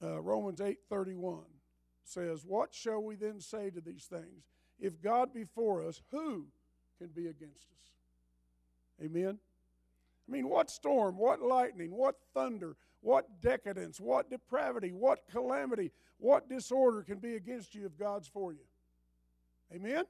[0.02, 1.44] Uh, Romans 8:31
[2.04, 4.48] says, "What shall we then say to these things?
[4.80, 6.48] If God be for us, who
[6.98, 7.92] can be against us?"
[9.02, 9.40] Amen.
[10.28, 16.50] I mean, what storm, what lightning, what thunder, what decadence, what depravity, what calamity, what
[16.50, 18.66] disorder can be against you if God's for you?
[19.74, 20.06] Amen?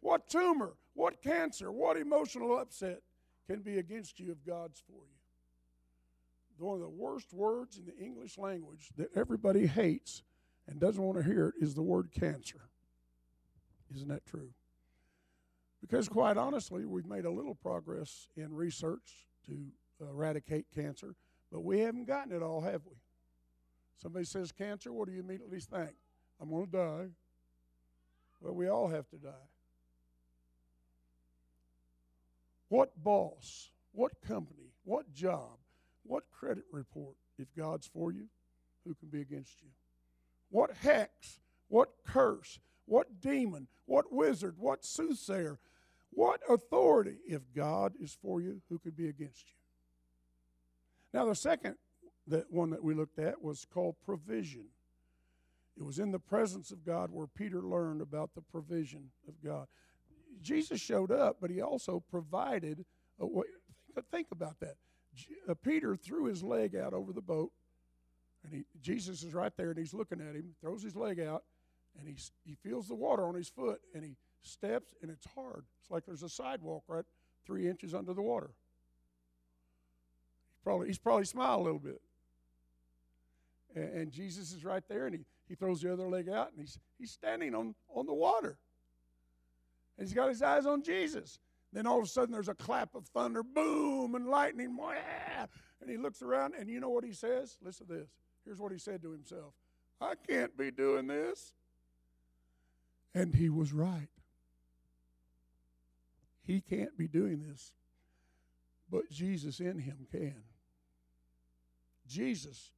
[0.00, 3.00] What tumor, what cancer, what emotional upset
[3.46, 6.64] can be against you if God's for you?
[6.64, 10.22] One of the worst words in the English language that everybody hates
[10.68, 12.60] and doesn't want to hear it is the word cancer.
[13.92, 14.50] Isn't that true?
[15.80, 19.66] Because, quite honestly, we've made a little progress in research to
[20.00, 21.16] eradicate cancer,
[21.52, 22.96] but we haven't gotten it all, have we?
[24.02, 25.92] Somebody says cancer, what do you immediately think?
[26.40, 27.06] I'm going to die.
[28.40, 29.30] Well, we all have to die.
[32.68, 35.58] What boss, what company, what job,
[36.04, 38.28] what credit report, if God's for you,
[38.84, 39.68] who can be against you?
[40.50, 41.38] What hex,
[41.68, 45.58] what curse, what demon, what wizard, what soothsayer,
[46.10, 49.61] what authority, if God is for you, who could be against you?
[51.12, 51.76] Now, the second
[52.28, 54.64] that one that we looked at was called provision.
[55.76, 59.66] It was in the presence of God where Peter learned about the provision of God.
[60.42, 62.84] Jesus showed up, but he also provided
[63.18, 63.44] a way.
[64.10, 64.76] Think about that.
[65.48, 67.52] Uh, Peter threw his leg out over the boat,
[68.44, 71.44] and he, Jesus is right there, and he's looking at him, throws his leg out,
[71.98, 75.64] and he, he feels the water on his foot, and he steps, and it's hard.
[75.80, 77.04] It's like there's a sidewalk right
[77.46, 78.50] three inches under the water.
[80.62, 82.00] Probably, he's probably smiled a little bit.
[83.74, 86.60] And, and Jesus is right there, and he, he throws the other leg out, and
[86.60, 88.58] he's, he's standing on, on the water.
[89.98, 91.38] And he's got his eyes on Jesus.
[91.72, 94.78] Then all of a sudden there's a clap of thunder, boom, and lightning,
[95.80, 97.58] and he looks around, and you know what he says?
[97.62, 98.08] Listen to this.
[98.44, 99.54] Here's what he said to himself
[100.00, 101.54] I can't be doing this.
[103.14, 104.08] And he was right.
[106.44, 107.72] He can't be doing this,
[108.90, 110.42] but Jesus in him can.
[112.12, 112.70] Jesus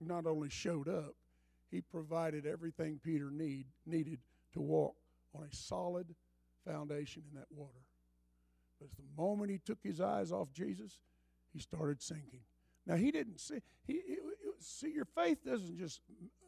[0.00, 1.14] not only showed up,
[1.70, 4.18] he provided everything Peter need, needed
[4.54, 4.94] to walk
[5.34, 6.14] on a solid
[6.66, 7.84] foundation in that water.
[8.80, 11.00] But the moment he took his eyes off Jesus,
[11.52, 12.40] he started sinking.
[12.86, 13.58] Now he didn't see.
[13.86, 14.00] He,
[14.60, 16.00] see your faith doesn't just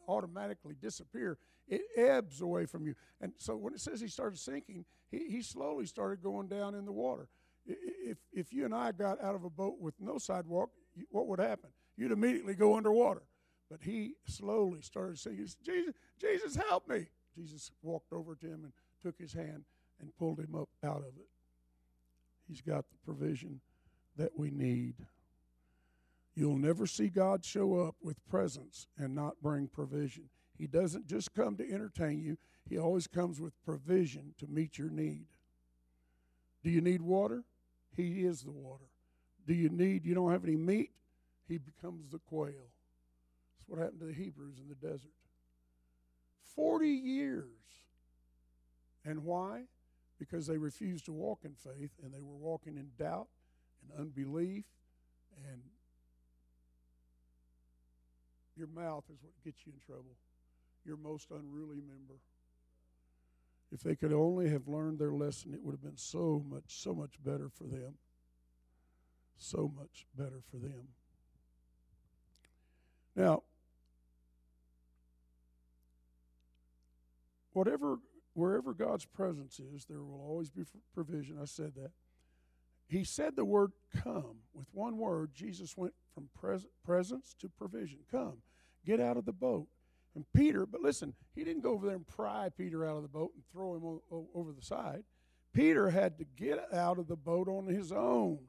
[0.07, 1.37] automatically disappear.
[1.67, 2.95] It ebbs away from you.
[3.19, 6.85] And so when it says he started sinking, he, he slowly started going down in
[6.85, 7.27] the water.
[7.65, 10.71] If if you and I got out of a boat with no sidewalk,
[11.11, 11.69] what would happen?
[12.01, 13.21] You'd immediately go underwater.
[13.69, 17.05] But he slowly started saying, Jesus, Jesus, help me.
[17.37, 18.73] Jesus walked over to him and
[19.03, 19.65] took his hand
[19.99, 21.27] and pulled him up out of it.
[22.49, 23.61] He's got the provision
[24.17, 24.95] that we need.
[26.33, 30.23] You'll never see God show up with presence and not bring provision.
[30.57, 32.35] He doesn't just come to entertain you,
[32.67, 35.27] He always comes with provision to meet your need.
[36.63, 37.43] Do you need water?
[37.95, 38.85] He is the water.
[39.45, 40.89] Do you need, you don't have any meat?
[41.51, 42.71] He becomes the quail.
[43.57, 45.11] That's what happened to the Hebrews in the desert.
[46.55, 47.45] 40 years.
[49.03, 49.63] And why?
[50.17, 53.27] Because they refused to walk in faith and they were walking in doubt
[53.81, 54.63] and unbelief.
[55.45, 55.61] And
[58.55, 60.15] your mouth is what gets you in trouble.
[60.85, 62.21] Your most unruly member.
[63.73, 66.95] If they could only have learned their lesson, it would have been so much, so
[66.95, 67.95] much better for them.
[69.37, 70.87] So much better for them.
[73.15, 73.43] Now,
[77.53, 77.97] whatever
[78.33, 81.37] wherever God's presence is, there will always be provision.
[81.41, 81.91] I said that.
[82.87, 83.71] He said the word
[84.03, 84.37] come.
[84.53, 87.99] With one word, Jesus went from pres- presence to provision.
[88.09, 88.37] Come,
[88.85, 89.67] get out of the boat.
[90.13, 93.07] And Peter, but listen, he didn't go over there and pry Peter out of the
[93.07, 95.03] boat and throw him o- over the side.
[95.53, 98.39] Peter had to get out of the boat on his own.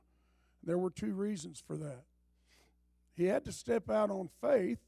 [0.64, 2.04] There were two reasons for that.
[3.14, 4.78] He had to step out on faith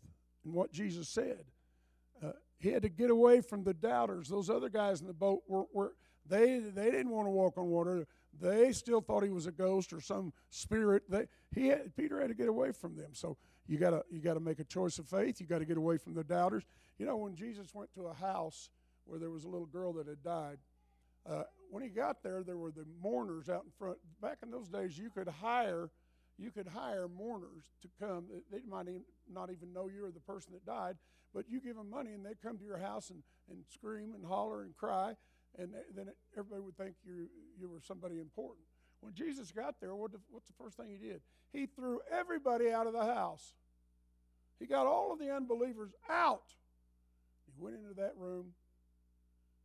[0.44, 1.44] in what Jesus said.
[2.22, 4.28] Uh, he had to get away from the doubters.
[4.28, 5.92] Those other guys in the boat were, were
[6.26, 8.06] they they didn't want to walk on water.
[8.40, 11.02] They still thought he was a ghost or some spirit.
[11.08, 13.10] They he had, Peter had to get away from them.
[13.12, 15.40] So you gotta you gotta make a choice of faith.
[15.40, 16.64] You got to get away from the doubters.
[16.98, 18.70] You know when Jesus went to a house
[19.04, 20.58] where there was a little girl that had died.
[21.28, 23.98] Uh, when he got there, there were the mourners out in front.
[24.20, 25.90] Back in those days, you could hire
[26.38, 28.24] you could hire mourners to come.
[28.50, 28.86] They might
[29.32, 30.96] not even know you're the person that died,
[31.32, 34.24] but you give them money and they'd come to your house and, and scream and
[34.24, 35.14] holler and cry,
[35.58, 36.06] and then
[36.36, 37.28] everybody would think you,
[37.60, 38.66] you were somebody important.
[39.00, 41.20] When Jesus got there, what the, what's the first thing he did?
[41.52, 43.52] He threw everybody out of the house.
[44.58, 46.54] He got all of the unbelievers out.
[47.46, 48.46] He went into that room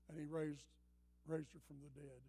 [0.09, 0.65] and he raised,
[1.27, 2.19] raised her from the dead.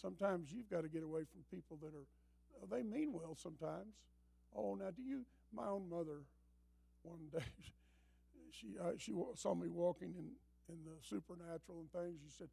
[0.00, 2.06] Sometimes you've got to get away from people that are
[2.70, 3.94] they mean well sometimes.
[4.54, 5.24] Oh, now do you?
[5.52, 6.24] My own mother,
[7.02, 7.44] one day,
[8.50, 10.30] she uh, she saw me walking in
[10.68, 12.20] in the supernatural and things.
[12.24, 12.48] She said,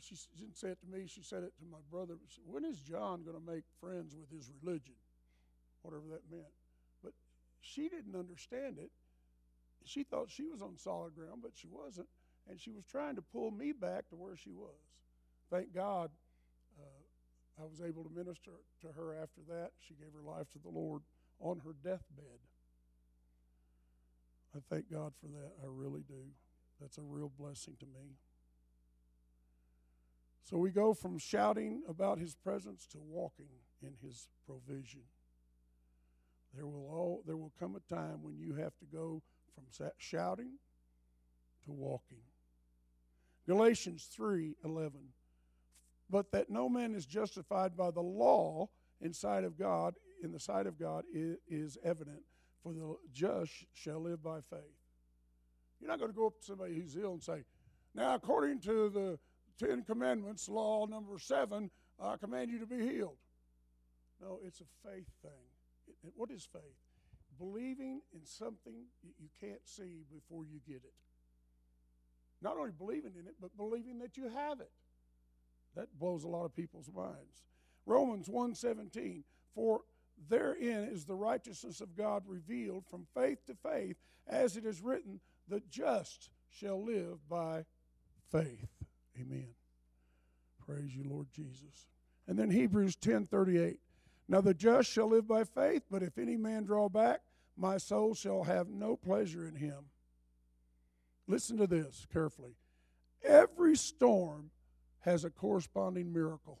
[0.00, 1.06] she didn't say it to me.
[1.06, 2.14] She said it to my brother.
[2.28, 4.94] Said, when is John going to make friends with his religion,
[5.82, 6.52] whatever that meant?
[7.02, 7.12] But
[7.60, 8.90] she didn't understand it.
[9.84, 12.08] She thought she was on solid ground, but she wasn't,
[12.50, 14.74] and she was trying to pull me back to where she was.
[15.50, 16.10] Thank God
[17.60, 18.52] I was able to minister
[18.82, 19.70] to her after that.
[19.80, 21.02] She gave her life to the Lord
[21.40, 22.40] on her deathbed.
[24.54, 25.52] I thank God for that.
[25.62, 26.32] I really do.
[26.80, 28.16] That's a real blessing to me.
[30.42, 33.48] So we go from shouting about his presence to walking
[33.82, 35.02] in his provision.
[36.54, 39.22] There will all there will come a time when you have to go
[39.54, 39.64] from
[39.98, 40.52] shouting
[41.64, 42.22] to walking.
[43.46, 45.12] Galatians 3:11
[46.10, 48.68] but that no man is justified by the law
[49.00, 52.20] in sight of God, in the sight of God, is evident.
[52.62, 54.60] For the just shall live by faith.
[55.80, 57.44] You're not going to go up to somebody who's ill and say,
[57.94, 59.18] Now, according to the
[59.58, 63.18] Ten Commandments, law number seven, I command you to be healed.
[64.20, 66.12] No, it's a faith thing.
[66.16, 66.62] what is faith?
[67.38, 70.94] Believing in something you can't see before you get it.
[72.42, 74.70] Not only believing in it, but believing that you have it.
[75.76, 77.44] That blows a lot of people's minds.
[77.84, 79.22] Romans 1:17
[79.54, 79.82] For
[80.28, 83.96] therein is the righteousness of God revealed from faith to faith
[84.26, 87.64] as it is written the just shall live by
[88.30, 88.68] faith.
[89.20, 89.54] Amen.
[90.66, 91.86] Praise you Lord Jesus.
[92.26, 93.78] And then Hebrews 10:38
[94.28, 97.22] Now the just shall live by faith but if any man draw back
[97.56, 99.90] my soul shall have no pleasure in him.
[101.26, 102.56] Listen to this carefully.
[103.22, 104.50] Every storm
[105.06, 106.58] has a corresponding miracle.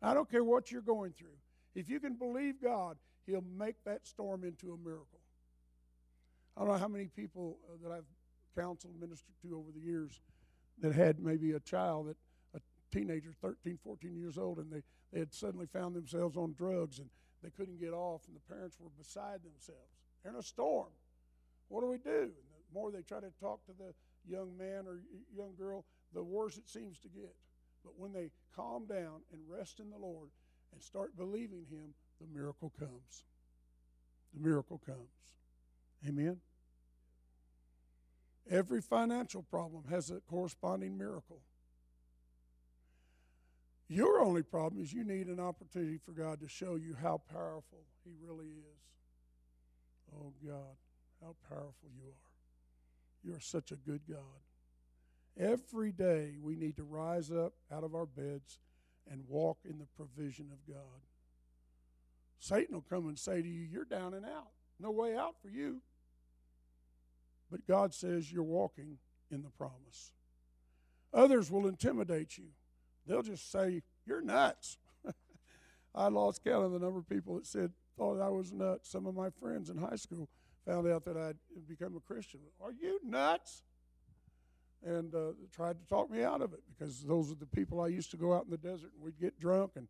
[0.00, 1.38] I don't care what you're going through.
[1.74, 5.20] If you can believe God, He'll make that storm into a miracle.
[6.56, 8.04] I don't know how many people uh, that I've
[8.56, 10.20] counseled, ministered to over the years
[10.80, 12.16] that had maybe a child that
[12.54, 12.60] a
[12.94, 14.82] teenager, 13, 14 years old, and they,
[15.12, 17.08] they had suddenly found themselves on drugs and
[17.42, 19.96] they couldn't get off, and the parents were beside themselves.
[20.24, 20.90] In a storm.
[21.68, 22.10] What do we do?
[22.10, 23.94] And the more they try to talk to the
[24.28, 25.00] young man or
[25.34, 25.84] young girl,
[26.14, 27.34] the worse it seems to get.
[27.84, 30.30] But when they calm down and rest in the Lord
[30.72, 33.24] and start believing Him, the miracle comes.
[34.34, 34.98] The miracle comes.
[36.06, 36.38] Amen.
[38.50, 41.42] Every financial problem has a corresponding miracle.
[43.88, 47.84] Your only problem is you need an opportunity for God to show you how powerful
[48.04, 48.82] He really is.
[50.14, 50.76] Oh, God,
[51.20, 52.32] how powerful you are.
[53.22, 54.18] You are such a good God.
[55.38, 58.58] Every day we need to rise up out of our beds
[59.10, 61.00] and walk in the provision of God.
[62.38, 64.50] Satan will come and say to you, You're down and out.
[64.78, 65.80] No way out for you.
[67.50, 68.98] But God says you're walking
[69.30, 70.12] in the promise.
[71.14, 72.46] Others will intimidate you.
[73.06, 74.78] They'll just say, You're nuts.
[75.94, 78.90] I lost count of the number of people that said, thought I was nuts.
[78.90, 80.28] Some of my friends in high school
[80.66, 81.36] found out that I'd
[81.68, 82.40] become a Christian.
[82.60, 83.62] Are you nuts?
[84.84, 87.86] And uh, tried to talk me out of it because those are the people I
[87.86, 89.86] used to go out in the desert and we'd get drunk and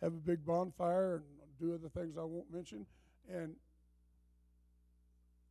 [0.00, 1.24] have a big bonfire and
[1.58, 2.86] do other things I won't mention.
[3.28, 3.56] And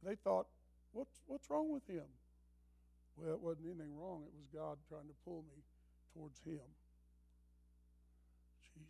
[0.02, 0.48] they thought,
[0.93, 2.06] what's, what's wrong with him?
[3.18, 4.24] Well, it wasn't anything wrong.
[4.26, 5.64] It was God trying to pull me
[6.14, 6.64] towards him.
[8.64, 8.88] Jesus.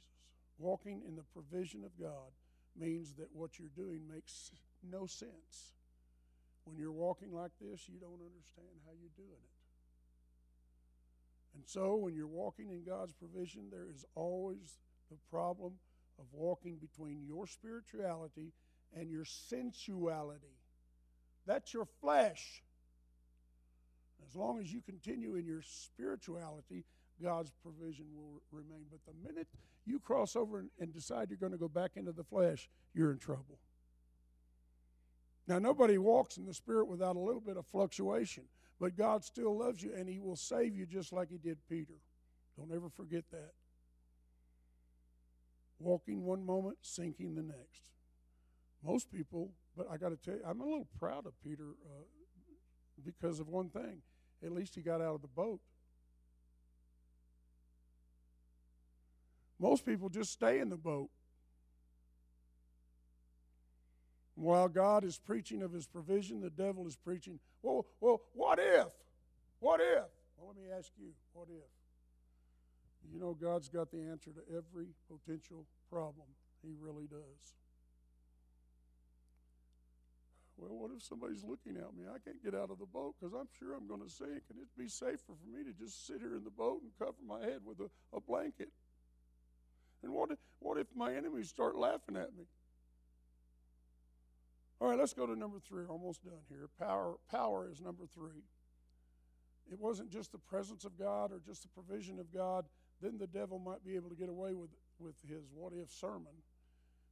[0.60, 2.34] Walking in the provision of God
[2.78, 4.52] means that what you're doing makes
[4.84, 5.74] no sense.
[6.66, 9.65] When you're walking like this, you don't understand how you're doing it.
[11.56, 14.78] And so, when you're walking in God's provision, there is always
[15.10, 15.74] the problem
[16.20, 18.54] of walking between your spirituality
[18.94, 20.60] and your sensuality.
[21.46, 22.62] That's your flesh.
[24.28, 26.86] As long as you continue in your spirituality,
[27.22, 28.86] God's provision will remain.
[28.92, 29.48] But the minute
[29.86, 33.20] you cross over and, decide you're going to go back into the flesh, you're in
[33.20, 33.60] trouble.
[35.48, 38.46] Now, nobody walks in the Spirit without a little bit of fluctuation,
[38.80, 41.96] but God still loves you and He will save you just like He did Peter.
[42.58, 43.52] Don't ever forget that.
[45.80, 47.84] Walking one moment, sinking the next.
[48.84, 52.04] Most people, but I got to tell you, I'm a little proud of Peter uh,
[53.04, 54.02] because of one thing.
[54.44, 55.60] At least he got out of the boat.
[59.60, 61.10] Most people just stay in the boat.
[64.36, 68.88] While God is preaching of his provision, the devil is preaching, well, well, what if?
[69.60, 70.06] What if?
[70.38, 73.14] Well, let me ask you, what if?
[73.14, 76.28] You know, God's got the answer to every potential problem.
[76.62, 77.56] He really does.
[80.58, 82.06] Well, what if somebody's looking at me?
[82.08, 84.58] I can't get out of the boat because I'm sure I'm going to sink, and
[84.58, 87.40] it'd be safer for me to just sit here in the boat and cover my
[87.42, 88.70] head with a, a blanket.
[90.04, 90.30] And what
[90.60, 92.46] what if my enemies start laughing at me?
[94.82, 95.86] All right, let's go to number three.
[95.86, 96.70] Almost done here.
[96.80, 98.44] Power, power is number three.
[99.72, 102.66] It wasn't just the presence of God or just the provision of God.
[103.02, 104.70] Then the devil might be able to get away with,
[105.00, 106.34] with his what if sermon.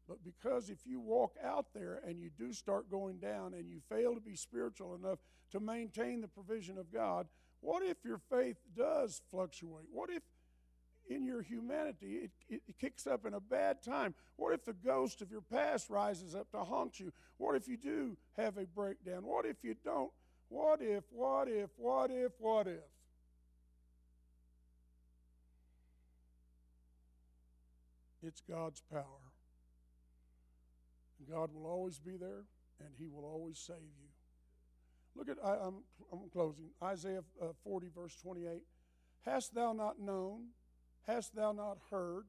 [0.07, 3.80] But because if you walk out there and you do start going down and you
[3.89, 5.20] fail to be spiritual enough
[5.51, 7.28] to maintain the provision of God,
[7.61, 9.86] what if your faith does fluctuate?
[9.91, 10.24] What if
[11.10, 14.14] in your humanity, it, it, kicks up in a bad time.
[14.38, 17.12] What if the ghost of your past rises up to haunt you?
[17.38, 19.24] What if you do have a breakdown?
[19.24, 20.12] What if you don't?
[20.49, 22.84] What if, what if, what if, what if?
[28.22, 29.04] It's God's power.
[31.30, 32.45] God will always be there,
[32.80, 34.10] and He will always save you.
[35.16, 36.70] Look at, I, am I'm, I'm closing.
[36.82, 38.62] Isaiah uh, 40, verse 28.
[39.26, 40.47] Hast thou not known?
[41.08, 42.26] Hast thou not heard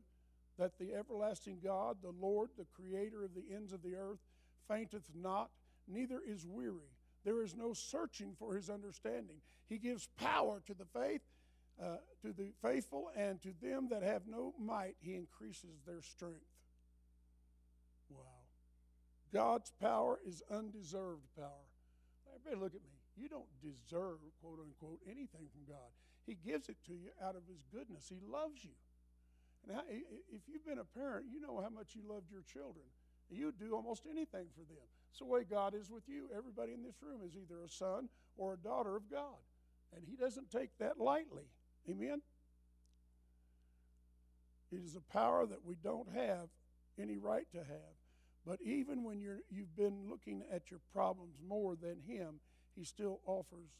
[0.59, 4.20] that the everlasting God, the Lord, the creator of the ends of the earth,
[4.68, 5.51] fainteth not,
[5.89, 6.91] neither is weary?
[7.25, 9.37] There is no searching for his understanding.
[9.66, 11.22] He gives power to the faith,
[11.83, 16.45] uh, to the faithful, and to them that have no might, he increases their strength.
[18.11, 18.18] Wow.
[19.33, 21.66] God's power is undeserved power.
[22.35, 22.95] Everybody, look at me.
[23.16, 25.91] You don't deserve, quote unquote, anything from God.
[26.27, 28.07] He gives it to you out of His goodness.
[28.09, 28.77] He loves you.
[29.68, 29.79] And
[30.33, 32.85] if you've been a parent, you know how much you loved your children.
[33.31, 34.85] You would do almost anything for them.
[35.11, 36.29] It's the way God is with you.
[36.37, 39.41] Everybody in this room is either a son or a daughter of God.
[39.95, 41.45] And He doesn't take that lightly.
[41.89, 42.20] Amen?
[44.72, 46.49] It is a power that we don't have
[46.99, 47.95] any right to have.
[48.47, 52.41] But even when you're, you've been looking at your problems more than Him,
[52.77, 53.70] He still offers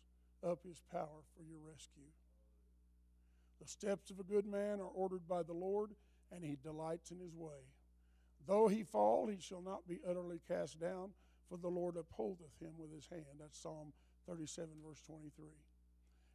[0.47, 2.12] up His power for your rescue.
[3.61, 5.90] The steps of a good man are ordered by the Lord,
[6.30, 7.70] and he delights in his way.
[8.46, 11.11] Though he fall, he shall not be utterly cast down,
[11.48, 13.38] for the Lord upholdeth him with his hand.
[13.40, 13.92] That's Psalm
[14.26, 15.46] 37, verse 23.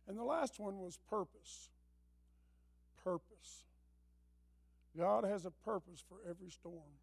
[0.07, 1.69] And the last one was purpose.
[3.03, 3.65] Purpose.
[4.97, 6.97] God has a purpose for every storm.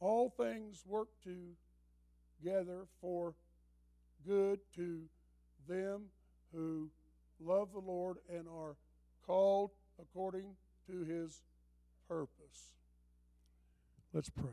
[0.00, 1.08] All things work
[2.42, 3.34] together for
[4.26, 5.02] good to
[5.68, 6.06] them
[6.54, 6.90] who
[7.40, 8.76] love the Lord and are
[9.26, 9.70] called
[10.00, 11.42] according to his
[12.08, 12.74] purpose.
[14.12, 14.50] Let's pray.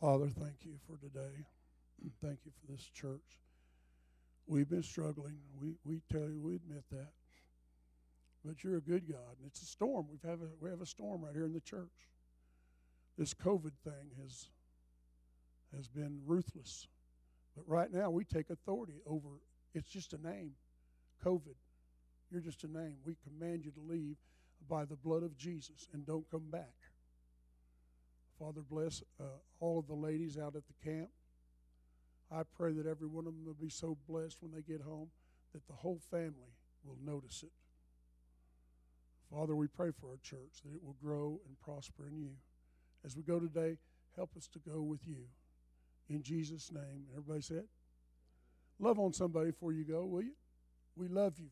[0.00, 1.44] Father, thank you for today.
[2.22, 3.40] Thank you for this church.
[4.46, 5.38] We've been struggling.
[5.60, 7.08] We, we tell you, we admit that.
[8.44, 10.06] But you're a good God, and it's a storm.
[10.08, 12.08] We've have a, we have a storm right here in the church.
[13.18, 14.46] This COVID thing has,
[15.76, 16.86] has been ruthless.
[17.56, 19.28] But right now, we take authority over
[19.74, 20.52] it's just a name
[21.24, 21.54] COVID.
[22.30, 22.96] You're just a name.
[23.04, 24.16] We command you to leave
[24.68, 26.74] by the blood of Jesus and don't come back.
[28.38, 29.24] Father, bless uh,
[29.60, 31.08] all of the ladies out at the camp.
[32.30, 35.08] I pray that every one of them will be so blessed when they get home
[35.54, 36.54] that the whole family
[36.84, 37.52] will notice it.
[39.32, 42.30] Father, we pray for our church that it will grow and prosper in you.
[43.04, 43.78] As we go today,
[44.16, 45.24] help us to go with you.
[46.08, 47.04] In Jesus' name.
[47.12, 47.64] Everybody said,
[48.78, 50.32] Love on somebody before you go, will you?
[50.96, 51.50] We love you.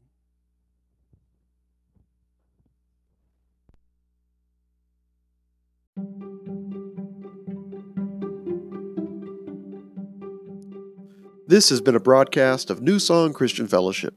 [11.48, 14.14] This has been a broadcast of New Song Christian Fellowship.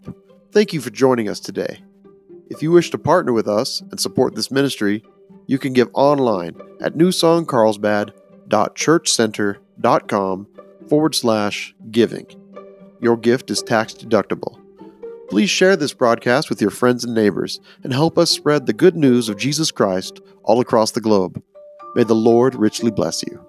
[0.51, 1.83] Thank you for joining us today.
[2.49, 5.03] If you wish to partner with us and support this ministry,
[5.45, 9.68] you can give online at newsongcarlsbad.churchcenter.com
[10.87, 12.27] forward slash giving.
[13.01, 14.59] Your gift is tax deductible.
[15.29, 18.95] Please share this broadcast with your friends and neighbors and help us spread the good
[18.95, 21.41] news of Jesus Christ all across the globe.
[21.95, 23.48] May the Lord richly bless you.